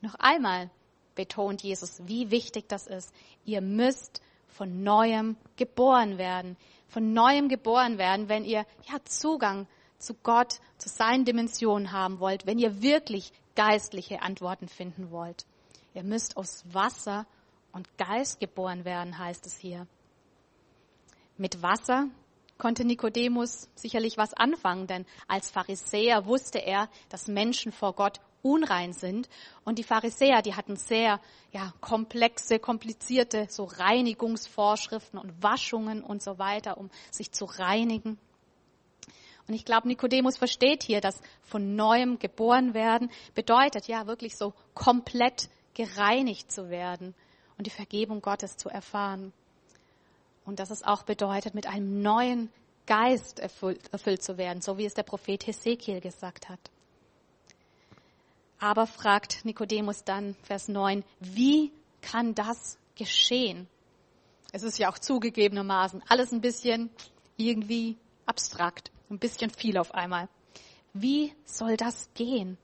Noch 0.00 0.14
einmal 0.16 0.70
betont 1.14 1.62
Jesus, 1.62 2.00
wie 2.04 2.30
wichtig 2.30 2.68
das 2.68 2.86
ist. 2.86 3.12
Ihr 3.44 3.60
müsst 3.60 4.22
von 4.48 4.82
neuem 4.82 5.36
geboren 5.56 6.18
werden. 6.18 6.56
Von 6.88 7.12
neuem 7.12 7.48
geboren 7.48 7.98
werden, 7.98 8.28
wenn 8.28 8.44
ihr 8.44 8.64
ja 8.90 9.04
Zugang 9.04 9.66
zu 10.00 10.14
Gott, 10.14 10.60
zu 10.78 10.88
seinen 10.88 11.24
Dimensionen 11.24 11.92
haben 11.92 12.20
wollt, 12.20 12.46
wenn 12.46 12.58
ihr 12.58 12.82
wirklich 12.82 13.32
geistliche 13.54 14.22
Antworten 14.22 14.68
finden 14.68 15.10
wollt. 15.10 15.44
Ihr 15.94 16.02
müsst 16.02 16.36
aus 16.36 16.64
Wasser 16.72 17.26
und 17.72 17.86
Geist 17.98 18.40
geboren 18.40 18.84
werden, 18.84 19.18
heißt 19.18 19.46
es 19.46 19.56
hier. 19.56 19.86
Mit 21.36 21.62
Wasser 21.62 22.08
konnte 22.58 22.84
Nikodemus 22.84 23.68
sicherlich 23.74 24.18
was 24.18 24.34
anfangen, 24.34 24.86
denn 24.86 25.06
als 25.26 25.50
Pharisäer 25.50 26.26
wusste 26.26 26.58
er, 26.58 26.88
dass 27.08 27.26
Menschen 27.26 27.72
vor 27.72 27.94
Gott 27.94 28.20
unrein 28.42 28.92
sind. 28.92 29.28
Und 29.64 29.78
die 29.78 29.84
Pharisäer, 29.84 30.42
die 30.42 30.54
hatten 30.54 30.76
sehr 30.76 31.20
ja, 31.52 31.72
komplexe, 31.80 32.58
komplizierte 32.58 33.46
so 33.50 33.64
Reinigungsvorschriften 33.64 35.18
und 35.18 35.42
Waschungen 35.42 36.02
und 36.02 36.22
so 36.22 36.38
weiter, 36.38 36.78
um 36.78 36.90
sich 37.10 37.32
zu 37.32 37.44
reinigen. 37.44 38.18
Und 39.50 39.56
ich 39.56 39.64
glaube, 39.64 39.88
Nikodemus 39.88 40.36
versteht 40.36 40.84
hier, 40.84 41.00
dass 41.00 41.20
von 41.42 41.74
neuem 41.74 42.20
geboren 42.20 42.72
werden 42.72 43.10
bedeutet 43.34 43.88
ja 43.88 44.06
wirklich 44.06 44.36
so 44.36 44.54
komplett 44.74 45.48
gereinigt 45.74 46.52
zu 46.52 46.70
werden 46.70 47.16
und 47.58 47.66
die 47.66 47.70
Vergebung 47.70 48.22
Gottes 48.22 48.56
zu 48.56 48.68
erfahren. 48.68 49.32
Und 50.44 50.60
dass 50.60 50.70
es 50.70 50.84
auch 50.84 51.02
bedeutet, 51.02 51.56
mit 51.56 51.66
einem 51.66 52.00
neuen 52.00 52.48
Geist 52.86 53.40
erfüllt, 53.40 53.92
erfüllt 53.92 54.22
zu 54.22 54.38
werden, 54.38 54.62
so 54.62 54.78
wie 54.78 54.84
es 54.84 54.94
der 54.94 55.02
Prophet 55.02 55.44
Hesekiel 55.44 56.00
gesagt 56.00 56.48
hat. 56.48 56.60
Aber 58.60 58.86
fragt 58.86 59.44
Nikodemus 59.44 60.04
dann, 60.04 60.36
Vers 60.44 60.68
9, 60.68 61.02
wie 61.18 61.72
kann 62.02 62.36
das 62.36 62.78
geschehen? 62.94 63.66
Es 64.52 64.62
ist 64.62 64.78
ja 64.78 64.88
auch 64.92 64.98
zugegebenermaßen 65.00 66.04
alles 66.06 66.30
ein 66.30 66.40
bisschen 66.40 66.88
irgendwie 67.36 67.96
abstrakt, 68.26 68.92
ein 69.10 69.18
bisschen 69.18 69.50
viel 69.50 69.76
auf 69.76 69.94
einmal. 69.94 70.28
Wie 70.92 71.34
soll 71.44 71.76
das 71.76 72.08
gehen? 72.14 72.58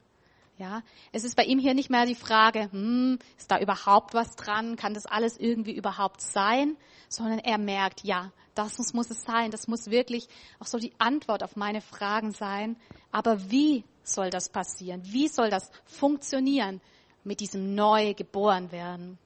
Ja, 0.58 0.82
es 1.12 1.24
ist 1.24 1.36
bei 1.36 1.44
ihm 1.44 1.58
hier 1.58 1.74
nicht 1.74 1.90
mehr 1.90 2.06
die 2.06 2.14
Frage, 2.14 2.70
hm, 2.72 3.18
ist 3.36 3.50
da 3.50 3.60
überhaupt 3.60 4.14
was 4.14 4.36
dran? 4.36 4.76
Kann 4.76 4.94
das 4.94 5.04
alles 5.04 5.36
irgendwie 5.36 5.74
überhaupt 5.74 6.22
sein? 6.22 6.76
Sondern 7.10 7.40
er 7.40 7.58
merkt, 7.58 8.04
ja, 8.04 8.32
das 8.54 8.94
muss 8.94 9.10
es 9.10 9.22
sein. 9.22 9.50
Das 9.50 9.68
muss 9.68 9.90
wirklich 9.90 10.28
auch 10.58 10.66
so 10.66 10.78
die 10.78 10.92
Antwort 10.98 11.42
auf 11.42 11.56
meine 11.56 11.82
Fragen 11.82 12.32
sein. 12.32 12.76
Aber 13.12 13.50
wie 13.50 13.84
soll 14.02 14.30
das 14.30 14.48
passieren? 14.48 15.02
Wie 15.04 15.28
soll 15.28 15.50
das 15.50 15.70
funktionieren 15.84 16.80
mit 17.22 17.40
diesem 17.40 17.74
neu 17.74 18.14
geboren 18.14 18.72
werden? 18.72 19.18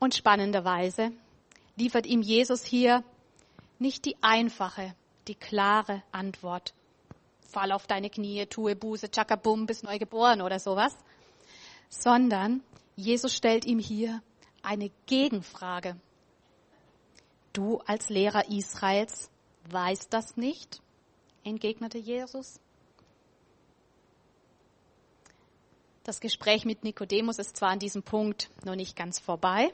Und 0.00 0.14
spannenderweise 0.14 1.12
liefert 1.76 2.06
ihm 2.06 2.22
Jesus 2.22 2.64
hier 2.64 3.04
nicht 3.78 4.04
die 4.04 4.16
einfache, 4.20 4.94
die 5.28 5.34
klare 5.34 6.02
Antwort, 6.10 6.74
fall 7.48 7.72
auf 7.72 7.86
deine 7.86 8.10
Knie, 8.10 8.46
tue 8.46 8.74
Buße, 8.74 9.10
tschakabum, 9.10 9.66
bist 9.66 9.84
neu 9.84 9.98
geboren 9.98 10.42
oder 10.42 10.58
sowas, 10.58 10.96
sondern 11.88 12.62
Jesus 12.96 13.34
stellt 13.34 13.64
ihm 13.64 13.78
hier 13.78 14.22
eine 14.62 14.90
Gegenfrage. 15.06 15.96
Du 17.52 17.78
als 17.86 18.08
Lehrer 18.08 18.48
Israels 18.48 19.30
weißt 19.70 20.12
das 20.12 20.36
nicht? 20.36 20.80
entgegnete 21.44 21.98
Jesus. 21.98 22.60
Das 26.04 26.20
Gespräch 26.20 26.64
mit 26.64 26.84
Nikodemus 26.84 27.38
ist 27.38 27.56
zwar 27.56 27.70
an 27.70 27.78
diesem 27.78 28.02
Punkt 28.02 28.50
noch 28.64 28.74
nicht 28.74 28.96
ganz 28.96 29.18
vorbei. 29.18 29.72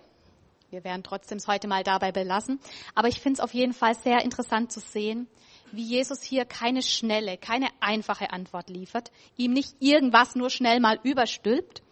Wir 0.74 0.82
werden 0.82 1.04
trotzdem 1.04 1.38
es 1.38 1.46
heute 1.46 1.68
mal 1.68 1.84
dabei 1.84 2.10
belassen. 2.10 2.58
Aber 2.96 3.06
ich 3.06 3.20
finde 3.20 3.38
es 3.38 3.40
auf 3.40 3.54
jeden 3.54 3.74
Fall 3.74 3.94
sehr 3.94 4.24
interessant 4.24 4.72
zu 4.72 4.80
sehen, 4.80 5.28
wie 5.70 5.84
Jesus 5.84 6.20
hier 6.20 6.44
keine 6.44 6.82
schnelle, 6.82 7.38
keine 7.38 7.68
einfache 7.78 8.32
Antwort 8.32 8.68
liefert, 8.70 9.12
ihm 9.36 9.52
nicht 9.52 9.76
irgendwas 9.78 10.34
nur 10.34 10.50
schnell 10.50 10.80
mal 10.80 10.98
überstülpt, 11.04 11.84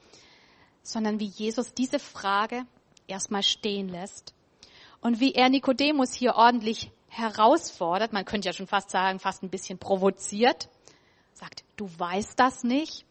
sondern 0.83 1.21
wie 1.21 1.27
Jesus 1.27 1.75
diese 1.75 2.01
Frage 2.01 2.67
erstmal 3.07 3.45
stehen 3.45 3.89
lässt 3.89 4.35
und 5.01 5.21
wie 5.21 5.33
er 5.33 5.49
Nikodemus 5.49 6.13
hier 6.13 6.35
ordentlich 6.35 6.91
herausfordert, 7.07 8.13
man 8.13 8.25
könnte 8.25 8.49
ja 8.49 8.53
schon 8.53 8.67
fast 8.67 8.91
sagen, 8.91 9.21
fast 9.21 9.45
ein 9.45 9.51
bisschen 9.51 9.79
provoziert, 9.79 10.69
sagt, 11.35 11.63
du 11.77 11.89
weißt 11.99 12.39
das 12.39 12.65
nicht, 12.65 13.07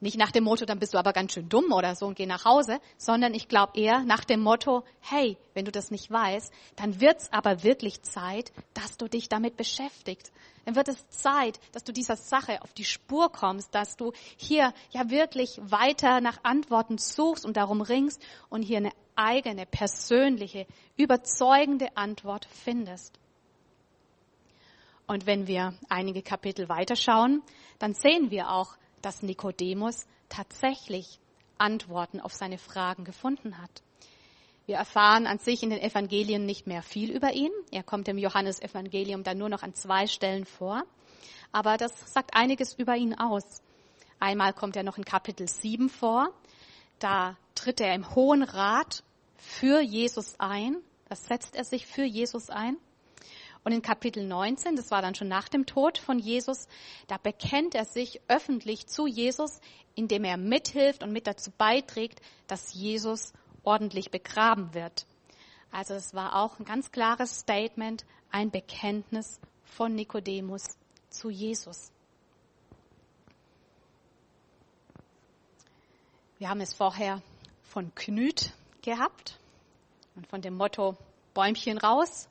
nicht 0.00 0.16
nach 0.16 0.30
dem 0.30 0.44
Motto, 0.44 0.64
dann 0.64 0.78
bist 0.78 0.94
du 0.94 0.98
aber 0.98 1.12
ganz 1.12 1.32
schön 1.32 1.48
dumm 1.48 1.72
oder 1.72 1.94
so 1.94 2.06
und 2.06 2.16
geh 2.16 2.26
nach 2.26 2.44
Hause, 2.44 2.80
sondern 2.96 3.34
ich 3.34 3.48
glaube 3.48 3.78
eher 3.78 4.04
nach 4.04 4.24
dem 4.24 4.40
Motto, 4.40 4.84
hey, 5.00 5.36
wenn 5.54 5.64
du 5.64 5.72
das 5.72 5.90
nicht 5.90 6.10
weißt, 6.10 6.52
dann 6.76 7.00
wird's 7.00 7.32
aber 7.32 7.64
wirklich 7.64 8.02
Zeit, 8.02 8.52
dass 8.74 8.96
du 8.96 9.08
dich 9.08 9.28
damit 9.28 9.56
beschäftigst. 9.56 10.32
Dann 10.64 10.76
wird 10.76 10.88
es 10.88 11.08
Zeit, 11.08 11.58
dass 11.72 11.82
du 11.82 11.92
dieser 11.92 12.16
Sache 12.16 12.62
auf 12.62 12.72
die 12.74 12.84
Spur 12.84 13.32
kommst, 13.32 13.74
dass 13.74 13.96
du 13.96 14.12
hier 14.36 14.72
ja 14.90 15.10
wirklich 15.10 15.58
weiter 15.62 16.20
nach 16.20 16.44
Antworten 16.44 16.98
suchst 16.98 17.44
und 17.44 17.56
darum 17.56 17.80
ringst 17.80 18.22
und 18.50 18.62
hier 18.62 18.76
eine 18.76 18.92
eigene, 19.16 19.66
persönliche, 19.66 20.66
überzeugende 20.96 21.96
Antwort 21.96 22.46
findest. 22.50 23.18
Und 25.08 25.26
wenn 25.26 25.46
wir 25.46 25.74
einige 25.88 26.22
Kapitel 26.22 26.68
weiterschauen, 26.68 27.42
dann 27.78 27.94
sehen 27.94 28.30
wir 28.30 28.50
auch, 28.50 28.76
dass 29.02 29.22
Nikodemus 29.22 30.06
tatsächlich 30.28 31.20
Antworten 31.58 32.20
auf 32.20 32.34
seine 32.34 32.58
Fragen 32.58 33.04
gefunden 33.04 33.58
hat. 33.58 33.82
Wir 34.66 34.76
erfahren 34.76 35.26
an 35.26 35.38
sich 35.38 35.62
in 35.62 35.70
den 35.70 35.80
Evangelien 35.80 36.44
nicht 36.44 36.66
mehr 36.66 36.82
viel 36.82 37.10
über 37.10 37.32
ihn. 37.32 37.50
Er 37.70 37.82
kommt 37.82 38.06
im 38.08 38.18
Johannesevangelium 38.18 39.24
dann 39.24 39.38
nur 39.38 39.48
noch 39.48 39.62
an 39.62 39.74
zwei 39.74 40.06
Stellen 40.06 40.44
vor. 40.44 40.84
Aber 41.52 41.78
das 41.78 41.92
sagt 42.12 42.34
einiges 42.34 42.74
über 42.74 42.94
ihn 42.94 43.14
aus. 43.14 43.62
Einmal 44.20 44.52
kommt 44.52 44.76
er 44.76 44.82
noch 44.82 44.98
in 44.98 45.04
Kapitel 45.04 45.48
7 45.48 45.88
vor. 45.88 46.34
Da 46.98 47.38
tritt 47.54 47.80
er 47.80 47.94
im 47.94 48.14
Hohen 48.14 48.42
Rat 48.42 49.04
für 49.36 49.80
Jesus 49.80 50.38
ein. 50.38 50.76
Da 51.08 51.16
setzt 51.16 51.56
er 51.56 51.64
sich 51.64 51.86
für 51.86 52.04
Jesus 52.04 52.50
ein. 52.50 52.76
Und 53.64 53.72
in 53.72 53.82
Kapitel 53.82 54.24
19, 54.24 54.76
das 54.76 54.90
war 54.90 55.02
dann 55.02 55.14
schon 55.14 55.28
nach 55.28 55.48
dem 55.48 55.66
Tod 55.66 55.98
von 55.98 56.18
Jesus, 56.18 56.68
da 57.06 57.18
bekennt 57.18 57.74
er 57.74 57.84
sich 57.84 58.20
öffentlich 58.28 58.86
zu 58.86 59.06
Jesus, 59.06 59.60
indem 59.94 60.24
er 60.24 60.36
mithilft 60.36 61.02
und 61.02 61.12
mit 61.12 61.26
dazu 61.26 61.50
beiträgt, 61.56 62.20
dass 62.46 62.72
Jesus 62.74 63.32
ordentlich 63.64 64.10
begraben 64.10 64.72
wird. 64.74 65.06
Also 65.70 65.94
es 65.94 66.14
war 66.14 66.36
auch 66.36 66.58
ein 66.58 66.64
ganz 66.64 66.90
klares 66.90 67.40
Statement, 67.40 68.04
ein 68.30 68.50
Bekenntnis 68.50 69.40
von 69.64 69.94
Nikodemus 69.94 70.64
zu 71.10 71.30
Jesus. 71.30 71.92
Wir 76.38 76.48
haben 76.48 76.60
es 76.60 76.72
vorher 76.72 77.20
von 77.62 77.94
Knüt 77.94 78.52
gehabt 78.82 79.38
und 80.14 80.26
von 80.26 80.40
dem 80.40 80.54
Motto 80.54 80.96
Bäumchen 81.34 81.78
raus, 81.78 82.28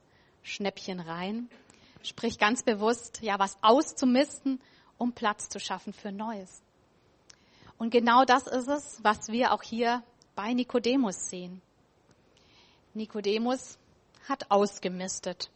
Schnäppchen 0.48 1.00
rein. 1.00 1.50
Sprich 2.04 2.40
ganz 2.40 2.64
bewusst, 2.64 3.20
ja, 3.22 3.38
was 3.38 3.58
auszumisten, 3.62 4.62
um 4.98 5.12
Platz 5.12 5.50
zu 5.50 5.60
schaffen 5.60 5.92
für 5.94 6.12
Neues. 6.12 6.62
Und 7.78 7.92
genau 7.92 8.24
das 8.24 8.48
ist 8.48 8.68
es, 8.68 9.00
was 9.04 9.28
wir 9.28 9.52
auch 9.52 9.62
hier 9.62 10.04
bei 10.36 10.54
Nikodemus 10.54 11.30
sehen. 11.30 11.62
Nikodemus 12.94 13.78
hat 14.28 14.50
ausgemistet. 14.50 15.52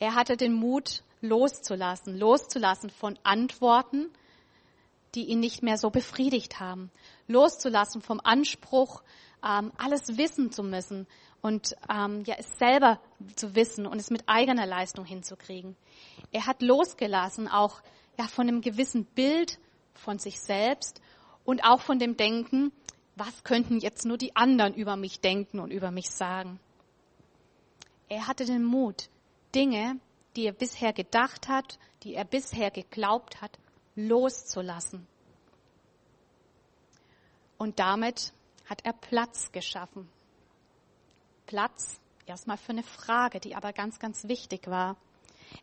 Er 0.00 0.14
hatte 0.14 0.36
den 0.36 0.52
Mut, 0.52 1.02
loszulassen, 1.20 2.18
loszulassen 2.18 2.90
von 2.90 3.18
Antworten, 3.22 4.10
die 5.14 5.24
ihn 5.24 5.40
nicht 5.40 5.62
mehr 5.62 5.78
so 5.78 5.90
befriedigt 5.90 6.60
haben, 6.60 6.90
loszulassen 7.28 8.02
vom 8.02 8.20
Anspruch, 8.22 9.02
ähm, 9.42 9.72
alles 9.78 10.18
wissen 10.18 10.52
zu 10.52 10.62
müssen 10.62 11.06
und 11.42 11.76
ähm, 11.92 12.24
ja, 12.24 12.34
es 12.38 12.58
selber 12.58 13.00
zu 13.36 13.54
wissen 13.54 13.86
und 13.86 13.98
es 13.98 14.10
mit 14.10 14.22
eigener 14.26 14.66
Leistung 14.66 15.04
hinzukriegen. 15.04 15.76
Er 16.32 16.46
hat 16.46 16.62
losgelassen 16.62 17.48
auch 17.48 17.80
ja, 18.18 18.26
von 18.26 18.48
einem 18.48 18.60
gewissen 18.60 19.04
Bild 19.04 19.58
von 19.94 20.18
sich 20.18 20.40
selbst 20.40 21.00
und 21.44 21.64
auch 21.64 21.80
von 21.80 21.98
dem 21.98 22.16
Denken, 22.16 22.72
was 23.16 23.44
könnten 23.44 23.78
jetzt 23.78 24.04
nur 24.04 24.18
die 24.18 24.36
anderen 24.36 24.74
über 24.74 24.96
mich 24.96 25.20
denken 25.20 25.60
und 25.60 25.70
über 25.70 25.90
mich 25.90 26.10
sagen. 26.10 26.60
Er 28.08 28.26
hatte 28.26 28.44
den 28.44 28.64
Mut, 28.64 29.08
Dinge, 29.54 29.98
die 30.36 30.46
er 30.46 30.52
bisher 30.52 30.92
gedacht 30.92 31.48
hat, 31.48 31.78
die 32.02 32.14
er 32.14 32.24
bisher 32.24 32.70
geglaubt 32.70 33.40
hat, 33.42 33.58
loszulassen. 33.96 35.06
Und 37.58 37.80
damit 37.80 38.32
hat 38.66 38.84
er 38.84 38.92
Platz 38.92 39.50
geschaffen. 39.50 40.08
Platz 41.48 41.98
erstmal 42.26 42.58
für 42.58 42.72
eine 42.72 42.82
Frage, 42.82 43.40
die 43.40 43.56
aber 43.56 43.72
ganz, 43.72 43.98
ganz 43.98 44.28
wichtig 44.28 44.68
war. 44.68 44.96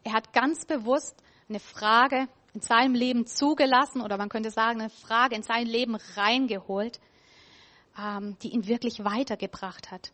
Er 0.03 0.13
hat 0.13 0.33
ganz 0.33 0.65
bewusst 0.65 1.15
eine 1.47 1.59
Frage 1.59 2.27
in 2.53 2.61
seinem 2.61 2.95
Leben 2.95 3.27
zugelassen 3.27 4.01
oder 4.01 4.17
man 4.17 4.29
könnte 4.29 4.49
sagen, 4.49 4.81
eine 4.81 4.89
Frage 4.89 5.35
in 5.35 5.43
sein 5.43 5.67
Leben 5.67 5.95
reingeholt, 6.15 6.99
ähm, 7.99 8.35
die 8.41 8.49
ihn 8.49 8.65
wirklich 8.67 9.03
weitergebracht 9.03 9.91
hat. 9.91 10.11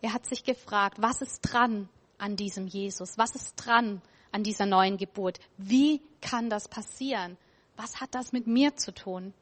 Er 0.00 0.14
hat 0.14 0.24
sich 0.24 0.42
gefragt, 0.42 0.96
was 1.02 1.20
ist 1.20 1.40
dran 1.42 1.90
an 2.16 2.36
diesem 2.36 2.66
Jesus? 2.66 3.18
Was 3.18 3.34
ist 3.34 3.56
dran 3.56 4.00
an 4.32 4.42
dieser 4.42 4.64
neuen 4.64 4.96
Geburt? 4.96 5.38
Wie 5.58 6.00
kann 6.22 6.48
das 6.48 6.66
passieren? 6.66 7.36
Was 7.76 8.00
hat 8.00 8.14
das 8.14 8.32
mit 8.32 8.46
mir 8.46 8.74
zu 8.76 8.94
tun? 8.94 9.34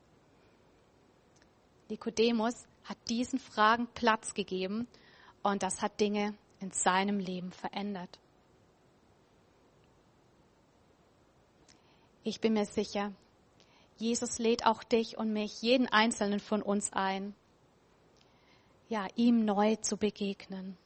Nikodemus 1.88 2.66
hat 2.82 2.98
diesen 3.08 3.38
Fragen 3.38 3.86
Platz 3.94 4.34
gegeben 4.34 4.88
und 5.50 5.62
das 5.62 5.82
hat 5.82 6.00
Dinge 6.00 6.34
in 6.60 6.70
seinem 6.70 7.18
Leben 7.18 7.52
verändert. 7.52 8.18
Ich 12.24 12.40
bin 12.40 12.52
mir 12.52 12.66
sicher, 12.66 13.12
Jesus 13.96 14.38
lädt 14.38 14.66
auch 14.66 14.82
dich 14.84 15.16
und 15.16 15.32
mich, 15.32 15.62
jeden 15.62 15.88
einzelnen 15.88 16.40
von 16.40 16.62
uns 16.62 16.92
ein, 16.92 17.34
ja, 18.88 19.06
ihm 19.16 19.44
neu 19.44 19.76
zu 19.76 19.96
begegnen. 19.96 20.76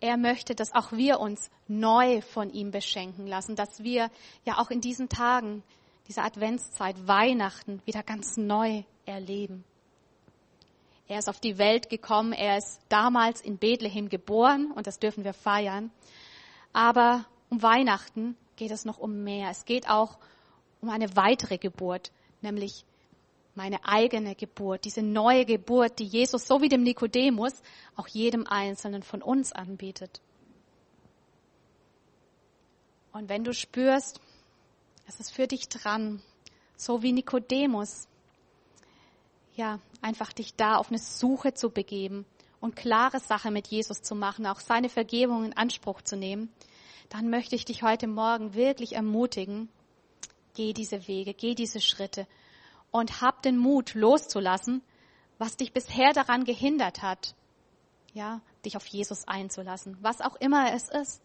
Er 0.00 0.16
möchte, 0.16 0.54
dass 0.54 0.72
auch 0.72 0.92
wir 0.92 1.20
uns 1.20 1.50
neu 1.68 2.20
von 2.22 2.50
ihm 2.50 2.72
beschenken 2.72 3.26
lassen, 3.26 3.54
dass 3.54 3.82
wir 3.84 4.10
ja 4.44 4.58
auch 4.58 4.70
in 4.70 4.80
diesen 4.80 5.08
Tagen, 5.08 5.62
dieser 6.08 6.24
Adventszeit, 6.24 7.06
Weihnachten 7.06 7.80
wieder 7.84 8.02
ganz 8.02 8.36
neu 8.36 8.82
erleben. 9.06 9.64
Er 11.12 11.18
ist 11.18 11.28
auf 11.28 11.40
die 11.40 11.58
Welt 11.58 11.90
gekommen, 11.90 12.32
er 12.32 12.56
ist 12.56 12.80
damals 12.88 13.42
in 13.42 13.58
Bethlehem 13.58 14.08
geboren 14.08 14.72
und 14.72 14.86
das 14.86 14.98
dürfen 14.98 15.24
wir 15.24 15.34
feiern. 15.34 15.90
Aber 16.72 17.26
um 17.50 17.62
Weihnachten 17.62 18.34
geht 18.56 18.70
es 18.70 18.86
noch 18.86 18.96
um 18.96 19.22
mehr. 19.22 19.50
Es 19.50 19.66
geht 19.66 19.90
auch 19.90 20.16
um 20.80 20.88
eine 20.88 21.14
weitere 21.14 21.58
Geburt, 21.58 22.12
nämlich 22.40 22.86
meine 23.54 23.84
eigene 23.84 24.34
Geburt, 24.34 24.86
diese 24.86 25.02
neue 25.02 25.44
Geburt, 25.44 25.98
die 25.98 26.06
Jesus 26.06 26.46
so 26.46 26.62
wie 26.62 26.70
dem 26.70 26.82
Nikodemus 26.82 27.52
auch 27.94 28.08
jedem 28.08 28.46
Einzelnen 28.46 29.02
von 29.02 29.20
uns 29.20 29.52
anbietet. 29.52 30.22
Und 33.12 33.28
wenn 33.28 33.44
du 33.44 33.52
spürst, 33.52 34.18
es 35.06 35.20
ist 35.20 35.30
für 35.30 35.46
dich 35.46 35.68
dran, 35.68 36.22
so 36.74 37.02
wie 37.02 37.12
Nikodemus, 37.12 38.08
ja, 39.56 39.78
einfach 40.02 40.32
dich 40.32 40.54
da 40.56 40.76
auf 40.76 40.88
eine 40.88 40.98
Suche 40.98 41.54
zu 41.54 41.70
begeben 41.70 42.26
und 42.60 42.76
klare 42.76 43.20
Sache 43.20 43.50
mit 43.50 43.68
Jesus 43.68 44.02
zu 44.02 44.14
machen, 44.14 44.46
auch 44.46 44.60
seine 44.60 44.88
Vergebung 44.88 45.44
in 45.44 45.56
Anspruch 45.56 46.02
zu 46.02 46.16
nehmen, 46.16 46.52
dann 47.08 47.30
möchte 47.30 47.56
ich 47.56 47.64
dich 47.64 47.82
heute 47.82 48.06
Morgen 48.06 48.54
wirklich 48.54 48.94
ermutigen, 48.94 49.68
geh 50.54 50.72
diese 50.72 51.08
Wege, 51.08 51.34
geh 51.34 51.54
diese 51.54 51.80
Schritte 51.80 52.26
und 52.90 53.20
hab 53.20 53.42
den 53.42 53.56
Mut 53.56 53.94
loszulassen, 53.94 54.82
was 55.38 55.56
dich 55.56 55.72
bisher 55.72 56.12
daran 56.12 56.44
gehindert 56.44 57.02
hat, 57.02 57.34
ja, 58.14 58.40
dich 58.64 58.76
auf 58.76 58.86
Jesus 58.86 59.26
einzulassen, 59.26 59.96
was 60.00 60.20
auch 60.20 60.36
immer 60.36 60.72
es 60.72 60.88
ist. 60.88 61.20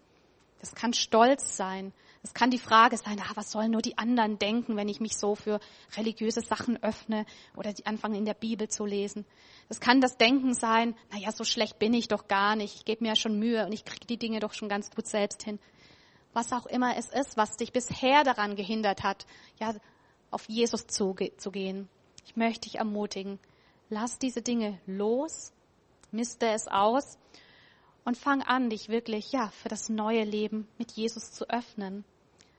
Das 0.59 0.73
kann 0.73 0.93
Stolz 0.93 1.55
sein. 1.55 1.93
Es 2.23 2.33
kann 2.33 2.51
die 2.51 2.57
Frage 2.57 2.97
sein, 2.97 3.19
ah, 3.21 3.31
was 3.35 3.51
sollen 3.51 3.71
nur 3.71 3.81
die 3.81 3.97
anderen 3.97 4.39
denken, 4.39 4.75
wenn 4.75 4.89
ich 4.89 4.99
mich 4.99 5.17
so 5.17 5.35
für 5.35 5.59
religiöse 5.95 6.41
Sachen 6.41 6.81
öffne 6.83 7.25
oder 7.55 7.73
die 7.73 7.85
anfange 7.85 8.17
in 8.17 8.25
der 8.25 8.33
Bibel 8.33 8.67
zu 8.67 8.85
lesen. 8.85 9.25
Es 9.69 9.79
kann 9.79 10.01
das 10.01 10.17
Denken 10.17 10.53
sein, 10.53 10.95
na 11.11 11.17
ja, 11.17 11.31
so 11.31 11.43
schlecht 11.43 11.79
bin 11.79 11.93
ich 11.93 12.07
doch 12.07 12.27
gar 12.27 12.55
nicht. 12.55 12.75
Ich 12.75 12.85
gebe 12.85 13.03
mir 13.03 13.09
ja 13.09 13.15
schon 13.15 13.39
Mühe 13.39 13.65
und 13.65 13.71
ich 13.71 13.85
kriege 13.85 14.05
die 14.05 14.17
Dinge 14.17 14.39
doch 14.39 14.53
schon 14.53 14.69
ganz 14.69 14.89
gut 14.91 15.07
selbst 15.07 15.43
hin. 15.43 15.59
Was 16.33 16.53
auch 16.53 16.65
immer 16.65 16.97
es 16.97 17.09
ist, 17.09 17.37
was 17.37 17.57
dich 17.57 17.71
bisher 17.71 18.23
daran 18.23 18.55
gehindert 18.55 19.03
hat, 19.03 19.25
ja, 19.59 19.73
auf 20.29 20.47
Jesus 20.47 20.87
zu, 20.87 21.15
zu 21.37 21.51
gehen. 21.51 21.87
Ich 22.25 22.35
möchte 22.35 22.69
dich 22.69 22.79
ermutigen, 22.79 23.39
lass 23.89 24.19
diese 24.19 24.41
Dinge 24.41 24.79
los, 24.85 25.53
miste 26.11 26.47
es 26.47 26.67
aus 26.67 27.17
und 28.07 28.17
fang 28.17 28.41
an, 28.41 28.69
dich 28.69 28.87
wirklich, 28.87 29.33
ja, 29.33 29.49
für 29.49 29.67
das 29.67 29.89
neue 29.89 30.23
Leben 30.23 30.65
mit 30.77 30.93
Jesus 30.93 31.33
zu 31.33 31.49
öffnen, 31.49 32.05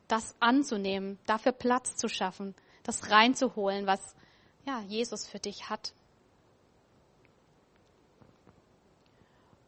das 0.07 0.35
anzunehmen, 0.41 1.19
dafür 1.25 1.53
Platz 1.53 1.97
zu 1.97 2.07
schaffen, 2.11 2.55
das 2.83 3.11
reinzuholen, 3.11 3.87
was, 3.87 4.15
ja, 4.67 4.83
Jesus 4.83 5.27
für 5.27 5.39
dich 5.39 5.71
hat. 5.71 5.95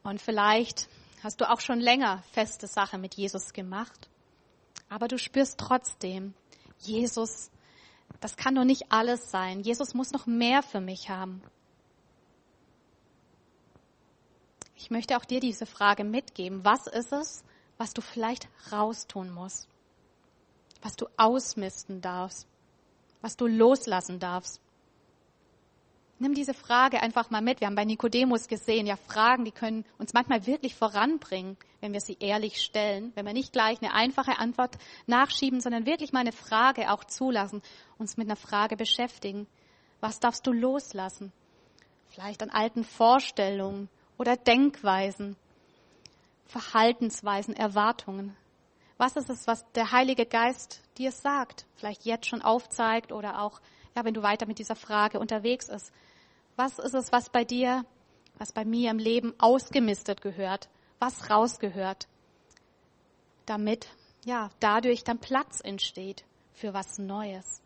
Und 0.02 0.20
vielleicht 0.20 0.90
hast 1.22 1.40
du 1.40 1.48
auch 1.48 1.60
schon 1.60 1.80
länger 1.80 2.22
feste 2.30 2.66
Sache 2.66 2.98
mit 2.98 3.14
Jesus 3.14 3.54
gemacht, 3.54 4.10
aber 4.90 5.08
du 5.08 5.16
spürst 5.16 5.58
trotzdem, 5.58 6.34
Jesus 6.80 7.50
das 8.20 8.36
kann 8.36 8.54
doch 8.54 8.64
nicht 8.64 8.92
alles 8.92 9.30
sein. 9.30 9.60
Jesus 9.60 9.94
muss 9.94 10.10
noch 10.10 10.26
mehr 10.26 10.62
für 10.62 10.80
mich 10.80 11.08
haben. 11.08 11.42
Ich 14.82 14.90
möchte 14.90 15.18
auch 15.18 15.26
dir 15.26 15.40
diese 15.40 15.66
Frage 15.66 16.04
mitgeben. 16.04 16.64
Was 16.64 16.86
ist 16.86 17.12
es, 17.12 17.44
was 17.76 17.92
du 17.92 18.00
vielleicht 18.00 18.48
raustun 18.72 19.30
musst? 19.30 19.68
Was 20.80 20.96
du 20.96 21.06
ausmisten 21.18 22.00
darfst? 22.00 22.48
Was 23.20 23.36
du 23.36 23.46
loslassen 23.46 24.18
darfst? 24.18 24.58
Nimm 26.18 26.32
diese 26.32 26.54
Frage 26.54 27.02
einfach 27.02 27.28
mal 27.28 27.42
mit. 27.42 27.60
Wir 27.60 27.66
haben 27.66 27.74
bei 27.74 27.84
Nikodemus 27.84 28.48
gesehen, 28.48 28.86
ja, 28.86 28.96
Fragen, 28.96 29.44
die 29.44 29.52
können 29.52 29.84
uns 29.98 30.14
manchmal 30.14 30.46
wirklich 30.46 30.74
voranbringen, 30.74 31.58
wenn 31.82 31.92
wir 31.92 32.00
sie 32.00 32.16
ehrlich 32.18 32.62
stellen, 32.62 33.12
wenn 33.14 33.26
wir 33.26 33.34
nicht 33.34 33.52
gleich 33.52 33.82
eine 33.82 33.92
einfache 33.92 34.38
Antwort 34.38 34.78
nachschieben, 35.06 35.60
sondern 35.60 35.84
wirklich 35.84 36.14
mal 36.14 36.20
eine 36.20 36.32
Frage 36.32 36.90
auch 36.90 37.04
zulassen, 37.04 37.60
uns 37.98 38.16
mit 38.16 38.28
einer 38.28 38.36
Frage 38.36 38.78
beschäftigen. 38.78 39.46
Was 40.00 40.20
darfst 40.20 40.46
du 40.46 40.52
loslassen? 40.52 41.32
Vielleicht 42.06 42.42
an 42.42 42.48
alten 42.48 42.82
Vorstellungen 42.82 43.90
oder 44.20 44.37
Denkweisen, 44.37 45.35
Verhaltensweisen, 46.44 47.56
Erwartungen. 47.56 48.37
Was 48.98 49.16
ist 49.16 49.30
es, 49.30 49.46
was 49.46 49.64
der 49.72 49.92
Heilige 49.92 50.26
Geist 50.26 50.83
dir 50.98 51.11
sagt? 51.11 51.64
Vielleicht 51.76 52.04
jetzt 52.04 52.26
schon 52.26 52.42
aufzeigt 52.42 53.12
oder 53.12 53.40
auch, 53.40 53.62
ja, 53.96 54.04
wenn 54.04 54.12
du 54.12 54.22
weiter 54.22 54.44
mit 54.44 54.59
dieser 54.59 54.76
Frage 54.76 55.18
unterwegs 55.18 55.70
ist. 55.70 55.90
Was 56.56 56.78
ist 56.78 56.92
es, 56.92 57.11
was 57.12 57.30
bei 57.30 57.44
dir, 57.44 57.87
was 58.37 58.52
bei 58.52 58.66
mir 58.66 58.90
im 58.90 58.98
Leben 58.98 59.33
ausgemistet 59.38 60.20
gehört, 60.20 60.68
was 60.98 61.30
rausgehört, 61.30 62.06
damit 63.46 63.88
ja 64.26 64.50
dadurch 64.61 65.02
dann 65.02 65.18
Platz 65.18 65.62
entsteht 65.62 66.26
für 66.52 66.74
was 66.74 66.98
Neues. 66.98 67.62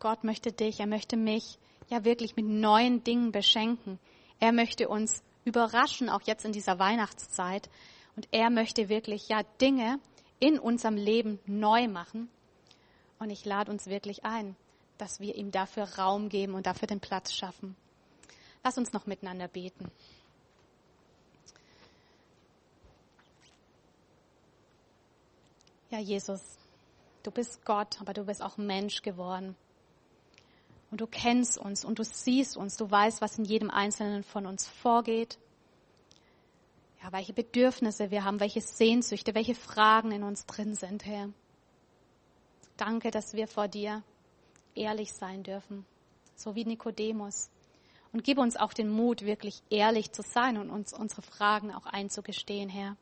Gott 0.00 0.22
möchte 0.22 0.52
dich, 0.52 0.80
er 0.80 0.86
möchte 0.86 1.16
mich 1.16 1.58
ja 1.88 2.04
wirklich 2.04 2.36
mit 2.36 2.44
neuen 2.44 3.02
Dingen 3.04 3.32
beschenken. 3.32 3.98
Er 4.40 4.52
möchte 4.52 4.88
uns 4.88 5.22
überraschen, 5.44 6.08
auch 6.08 6.22
jetzt 6.22 6.44
in 6.44 6.52
dieser 6.52 6.78
Weihnachtszeit. 6.78 7.68
Und 8.16 8.28
er 8.30 8.50
möchte 8.50 8.88
wirklich 8.88 9.28
ja 9.28 9.42
Dinge 9.60 9.98
in 10.40 10.58
unserem 10.58 10.96
Leben 10.96 11.38
neu 11.46 11.88
machen. 11.88 12.28
Und 13.18 13.30
ich 13.30 13.44
lade 13.44 13.70
uns 13.70 13.86
wirklich 13.86 14.24
ein, 14.24 14.56
dass 14.96 15.20
wir 15.20 15.34
ihm 15.34 15.50
dafür 15.50 15.84
Raum 15.98 16.28
geben 16.28 16.54
und 16.54 16.66
dafür 16.66 16.86
den 16.86 17.00
Platz 17.00 17.32
schaffen. 17.32 17.76
Lass 18.62 18.78
uns 18.78 18.92
noch 18.92 19.06
miteinander 19.06 19.48
beten. 19.48 19.90
Ja, 25.90 25.98
Jesus, 25.98 26.42
du 27.22 27.30
bist 27.30 27.64
Gott, 27.64 28.00
aber 28.00 28.12
du 28.12 28.24
bist 28.24 28.42
auch 28.42 28.58
Mensch 28.58 29.00
geworden. 29.00 29.56
Und 30.90 31.00
du 31.00 31.06
kennst 31.06 31.58
uns 31.58 31.84
und 31.84 31.98
du 31.98 32.04
siehst 32.04 32.56
uns, 32.56 32.76
du 32.76 32.90
weißt, 32.90 33.20
was 33.20 33.38
in 33.38 33.44
jedem 33.44 33.70
Einzelnen 33.70 34.22
von 34.22 34.46
uns 34.46 34.66
vorgeht. 34.66 35.38
Ja, 37.02 37.12
welche 37.12 37.32
Bedürfnisse 37.32 38.10
wir 38.10 38.24
haben, 38.24 38.40
welche 38.40 38.60
Sehnsüchte, 38.60 39.34
welche 39.34 39.54
Fragen 39.54 40.10
in 40.12 40.22
uns 40.22 40.46
drin 40.46 40.74
sind, 40.74 41.04
Herr. 41.04 41.28
Danke, 42.76 43.10
dass 43.10 43.34
wir 43.34 43.48
vor 43.48 43.68
dir 43.68 44.02
ehrlich 44.74 45.12
sein 45.12 45.42
dürfen, 45.42 45.84
so 46.34 46.54
wie 46.54 46.64
Nikodemus. 46.64 47.50
Und 48.12 48.24
gib 48.24 48.38
uns 48.38 48.56
auch 48.56 48.72
den 48.72 48.88
Mut, 48.88 49.22
wirklich 49.22 49.62
ehrlich 49.68 50.12
zu 50.12 50.22
sein 50.22 50.56
und 50.56 50.70
uns 50.70 50.94
unsere 50.94 51.22
Fragen 51.22 51.72
auch 51.72 51.86
einzugestehen, 51.86 52.70
Herr. 52.70 52.96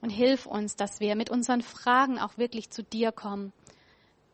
Und 0.00 0.10
hilf 0.10 0.46
uns, 0.46 0.76
dass 0.76 1.00
wir 1.00 1.16
mit 1.16 1.28
unseren 1.28 1.60
Fragen 1.60 2.18
auch 2.18 2.38
wirklich 2.38 2.70
zu 2.70 2.82
dir 2.82 3.12
kommen 3.12 3.52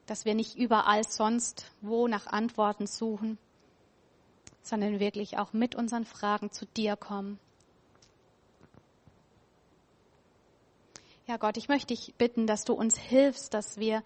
dass 0.06 0.24
wir 0.24 0.34
nicht 0.34 0.56
überall 0.56 1.04
sonst 1.04 1.70
wo 1.80 2.08
nach 2.08 2.26
Antworten 2.26 2.86
suchen, 2.86 3.38
sondern 4.62 5.00
wirklich 5.00 5.38
auch 5.38 5.52
mit 5.52 5.74
unseren 5.74 6.04
Fragen 6.04 6.50
zu 6.50 6.66
dir 6.66 6.96
kommen. 6.96 7.38
Ja, 11.26 11.38
Gott, 11.38 11.56
ich 11.56 11.68
möchte 11.68 11.94
dich 11.94 12.14
bitten, 12.18 12.46
dass 12.46 12.64
du 12.64 12.74
uns 12.74 12.98
hilfst, 12.98 13.54
dass 13.54 13.78
wir 13.78 14.02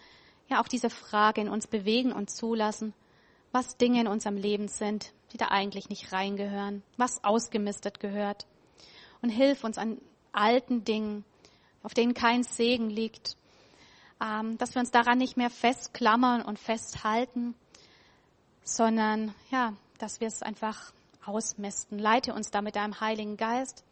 ja 0.49 0.63
auch 0.63 0.69
diese 0.69 0.91
Frage 0.91 1.41
in 1.41 1.49
uns 1.49 1.67
bewegen 1.67 2.13
und 2.13 2.31
zulassen, 2.31 2.95
was 3.51 3.77
Dinge 3.77 4.01
in 4.01 4.07
unserem 4.07 4.37
Leben 4.37 4.69
sind, 4.69 5.13
die 5.33 5.37
da 5.37 5.49
eigentlich 5.49 5.89
nicht 5.89 6.13
reingehören, 6.13 6.83
was 6.97 7.25
ausgemistet 7.25 7.99
gehört. 7.99 8.47
Und 9.21 9.31
hilf 9.31 9.65
uns 9.65 9.79
an 9.79 10.01
alten 10.33 10.85
Dingen, 10.85 11.25
auf 11.83 11.95
denen 11.95 12.15
kein 12.15 12.45
Segen 12.45 12.89
liegt, 12.91 13.37
dass 14.19 14.75
wir 14.75 14.81
uns 14.81 14.91
daran 14.91 15.19
nicht 15.19 15.37
mehr 15.37 15.51
festklammern 15.51 16.43
und 16.43 16.59
festhalten, 16.59 17.55
sondern 18.63 19.35
ja, 19.51 19.75
dass 19.99 20.21
wir 20.21 20.29
es 20.29 20.43
einfach 20.43 20.93
ausmisten. 21.25 21.99
Leite 21.99 22.35
uns 22.35 22.51
da 22.51 22.63
mit 22.63 22.77
deinem 22.77 23.01
Heiligen 23.01 23.37
Geist, 23.37 23.85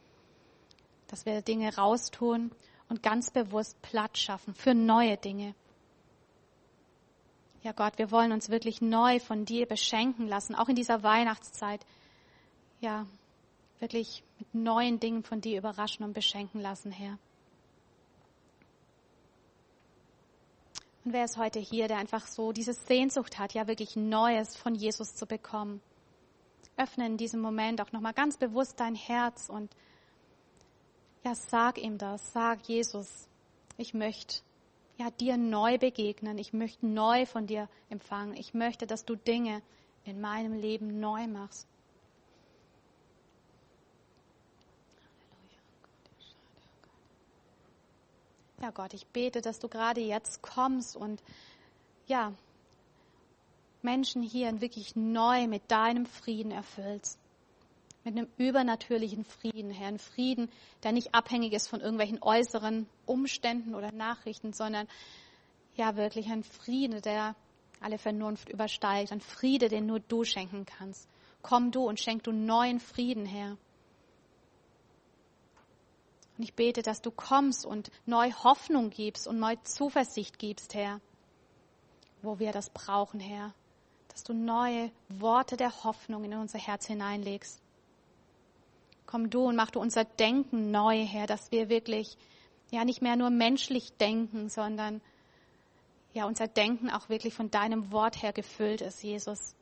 dass 1.08 1.26
wir 1.26 1.42
Dinge 1.42 1.76
raustun 1.76 2.50
und 2.88 3.02
ganz 3.02 3.30
bewusst 3.30 3.80
Platz 3.82 4.18
schaffen 4.18 4.54
für 4.54 4.74
neue 4.74 5.16
Dinge. 5.16 5.54
Ja 7.62 7.72
Gott, 7.72 7.98
wir 7.98 8.10
wollen 8.10 8.32
uns 8.32 8.48
wirklich 8.48 8.80
neu 8.80 9.18
von 9.18 9.44
dir 9.44 9.66
beschenken 9.66 10.28
lassen, 10.28 10.54
auch 10.54 10.68
in 10.68 10.76
dieser 10.76 11.02
Weihnachtszeit. 11.02 11.84
Ja, 12.80 13.06
wirklich 13.80 14.22
mit 14.38 14.54
neuen 14.54 15.00
Dingen 15.00 15.24
von 15.24 15.40
dir 15.40 15.58
überraschen 15.58 16.04
und 16.04 16.12
beschenken 16.12 16.60
lassen, 16.60 16.92
Herr. 16.92 17.18
Und 21.06 21.12
wer 21.12 21.24
ist 21.24 21.36
heute 21.36 21.60
hier, 21.60 21.86
der 21.86 21.98
einfach 21.98 22.26
so 22.26 22.50
diese 22.50 22.72
Sehnsucht 22.72 23.38
hat, 23.38 23.54
ja 23.54 23.68
wirklich 23.68 23.94
Neues 23.94 24.56
von 24.56 24.74
Jesus 24.74 25.14
zu 25.14 25.24
bekommen? 25.24 25.80
Öffne 26.76 27.06
in 27.06 27.16
diesem 27.16 27.40
Moment 27.40 27.80
auch 27.80 27.92
nochmal 27.92 28.12
ganz 28.12 28.36
bewusst 28.36 28.80
dein 28.80 28.96
Herz 28.96 29.48
und 29.48 29.70
ja, 31.22 31.36
sag 31.36 31.78
ihm 31.78 31.96
das. 31.96 32.32
Sag 32.32 32.68
Jesus, 32.68 33.28
ich 33.76 33.94
möchte 33.94 34.42
ja 34.96 35.12
dir 35.12 35.36
neu 35.36 35.78
begegnen. 35.78 36.38
Ich 36.38 36.52
möchte 36.52 36.84
neu 36.84 37.24
von 37.24 37.46
dir 37.46 37.68
empfangen. 37.88 38.34
Ich 38.34 38.52
möchte, 38.52 38.88
dass 38.88 39.04
du 39.04 39.14
Dinge 39.14 39.62
in 40.02 40.20
meinem 40.20 40.54
Leben 40.54 40.98
neu 40.98 41.28
machst. 41.28 41.68
Ja, 48.62 48.70
Gott, 48.70 48.94
ich 48.94 49.06
bete, 49.06 49.42
dass 49.42 49.58
du 49.58 49.68
gerade 49.68 50.00
jetzt 50.00 50.40
kommst 50.42 50.96
und 50.96 51.22
ja, 52.06 52.32
Menschen 53.82 54.22
hier 54.22 54.60
wirklich 54.60 54.96
neu 54.96 55.46
mit 55.46 55.70
deinem 55.70 56.06
Frieden 56.06 56.50
erfüllst. 56.50 57.18
Mit 58.02 58.16
einem 58.16 58.28
übernatürlichen 58.38 59.24
Frieden, 59.24 59.70
Herr. 59.70 59.88
Ein 59.88 59.98
Frieden, 59.98 60.48
der 60.82 60.92
nicht 60.92 61.14
abhängig 61.14 61.52
ist 61.52 61.68
von 61.68 61.80
irgendwelchen 61.80 62.22
äußeren 62.22 62.88
Umständen 63.04 63.74
oder 63.74 63.92
Nachrichten, 63.92 64.52
sondern 64.52 64.88
ja 65.74 65.96
wirklich 65.96 66.28
ein 66.28 66.42
Friede, 66.42 67.00
der 67.00 67.34
alle 67.80 67.98
Vernunft 67.98 68.48
übersteigt. 68.48 69.12
Ein 69.12 69.20
Friede, 69.20 69.68
den 69.68 69.86
nur 69.86 70.00
du 70.00 70.24
schenken 70.24 70.64
kannst. 70.64 71.08
Komm 71.42 71.72
du 71.72 71.86
und 71.86 72.00
schenk 72.00 72.22
du 72.24 72.32
neuen 72.32 72.80
Frieden, 72.80 73.26
Herr. 73.26 73.56
Und 76.36 76.44
ich 76.44 76.54
bete, 76.54 76.82
dass 76.82 77.00
du 77.00 77.10
kommst 77.10 77.64
und 77.64 77.90
neu 78.04 78.30
Hoffnung 78.30 78.90
gibst 78.90 79.26
und 79.26 79.38
neu 79.38 79.56
Zuversicht 79.64 80.38
gibst, 80.38 80.74
Herr, 80.74 81.00
wo 82.22 82.38
wir 82.38 82.52
das 82.52 82.70
brauchen, 82.70 83.20
Herr. 83.20 83.54
Dass 84.08 84.22
du 84.22 84.34
neue 84.34 84.90
Worte 85.08 85.56
der 85.56 85.84
Hoffnung 85.84 86.24
in 86.24 86.34
unser 86.34 86.58
Herz 86.58 86.86
hineinlegst. 86.86 87.60
Komm 89.06 89.30
du 89.30 89.44
und 89.44 89.56
mach 89.56 89.70
du 89.70 89.80
unser 89.80 90.04
Denken 90.04 90.70
neu, 90.70 91.04
Herr, 91.04 91.26
dass 91.26 91.52
wir 91.52 91.68
wirklich 91.68 92.18
ja 92.70 92.84
nicht 92.84 93.00
mehr 93.00 93.16
nur 93.16 93.30
menschlich 93.30 93.92
denken, 93.96 94.48
sondern 94.48 95.00
ja 96.12 96.26
unser 96.26 96.48
Denken 96.48 96.90
auch 96.90 97.08
wirklich 97.08 97.34
von 97.34 97.50
deinem 97.50 97.92
Wort 97.92 98.22
her 98.22 98.32
gefüllt 98.32 98.80
ist, 98.80 99.02
Jesus. 99.02 99.54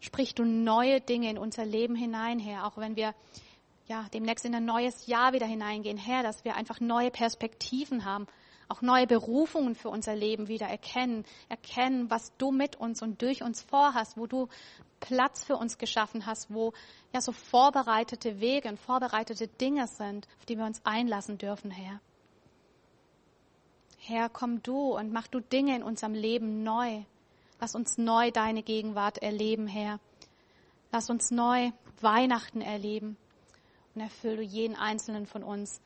Sprich 0.00 0.34
du 0.34 0.44
neue 0.44 1.00
Dinge 1.00 1.28
in 1.28 1.38
unser 1.38 1.64
Leben 1.64 1.96
hinein, 1.96 2.38
Herr, 2.38 2.66
auch 2.66 2.78
wenn 2.78 2.96
wir 2.96 3.14
ja, 3.88 4.06
demnächst 4.12 4.44
in 4.44 4.54
ein 4.54 4.66
neues 4.66 5.06
Jahr 5.06 5.32
wieder 5.32 5.46
hineingehen. 5.46 5.96
Herr, 5.96 6.22
dass 6.22 6.44
wir 6.44 6.54
einfach 6.56 6.78
neue 6.78 7.10
Perspektiven 7.10 8.04
haben, 8.04 8.26
auch 8.68 8.82
neue 8.82 9.06
Berufungen 9.06 9.74
für 9.74 9.88
unser 9.88 10.14
Leben 10.14 10.46
wieder 10.46 10.66
erkennen, 10.66 11.24
erkennen, 11.48 12.10
was 12.10 12.36
du 12.36 12.52
mit 12.52 12.76
uns 12.76 13.00
und 13.00 13.22
durch 13.22 13.42
uns 13.42 13.62
vorhast, 13.62 14.18
wo 14.18 14.26
du 14.26 14.48
Platz 15.00 15.42
für 15.42 15.56
uns 15.56 15.78
geschaffen 15.78 16.26
hast, 16.26 16.52
wo 16.52 16.74
ja 17.14 17.22
so 17.22 17.32
vorbereitete 17.32 18.40
Wege 18.40 18.68
und 18.68 18.78
vorbereitete 18.78 19.48
Dinge 19.48 19.86
sind, 19.86 20.28
auf 20.38 20.44
die 20.44 20.58
wir 20.58 20.66
uns 20.66 20.84
einlassen 20.84 21.38
dürfen, 21.38 21.70
Herr. 21.70 22.00
Herr, 23.96 24.28
komm 24.28 24.62
du 24.62 24.96
und 24.96 25.12
mach 25.12 25.28
du 25.28 25.40
Dinge 25.40 25.74
in 25.74 25.82
unserem 25.82 26.12
Leben 26.12 26.62
neu. 26.62 27.04
Lass 27.58 27.74
uns 27.74 27.96
neu 27.96 28.30
deine 28.30 28.62
Gegenwart 28.62 29.18
erleben, 29.18 29.66
Herr. 29.66 29.98
Lass 30.92 31.08
uns 31.08 31.30
neu 31.30 31.70
Weihnachten 32.00 32.60
erleben 32.60 33.16
und 33.98 34.04
erfülle 34.04 34.42
jeden 34.42 34.76
einzelnen 34.76 35.26
von 35.26 35.42
uns. 35.42 35.80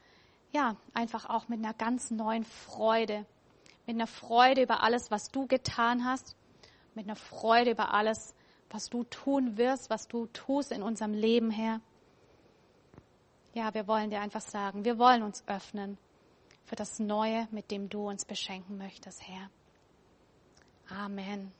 Ja, 0.53 0.77
einfach 0.93 1.31
auch 1.31 1.49
mit 1.49 1.59
einer 1.59 1.73
ganz 1.73 2.11
neuen 2.11 2.45
Freude. 2.45 3.25
Mit 3.87 3.97
einer 3.97 4.07
Freude 4.07 4.63
über 4.63 4.83
alles, 4.83 5.11
was 5.11 5.31
du 5.31 5.47
getan 5.47 6.05
hast. 6.05 6.37
Mit 6.95 7.07
einer 7.07 7.17
Freude 7.17 7.71
über 7.71 7.95
alles, 7.95 8.35
was 8.71 8.91
du 8.91 9.05
tun 9.05 9.57
wirst, 9.57 9.89
was 9.89 10.09
du 10.09 10.27
tust 10.27 10.73
in 10.73 10.83
unserem 10.83 11.15
Leben, 11.15 11.51
Herr. 11.51 11.81
Ja, 13.55 13.73
wir 13.73 13.87
wollen 13.87 14.11
dir 14.11 14.21
einfach 14.21 14.43
sagen, 14.43 14.85
wir 14.85 14.99
wollen 14.99 15.23
uns 15.23 15.43
öffnen 15.47 15.97
für 16.65 16.77
das 16.77 16.99
Neue, 16.99 17.49
mit 17.51 17.71
dem 17.71 17.89
du 17.89 18.09
uns 18.09 18.25
beschenken 18.27 18.77
möchtest, 18.77 19.27
Herr. 19.27 19.51
Amen. 20.89 21.53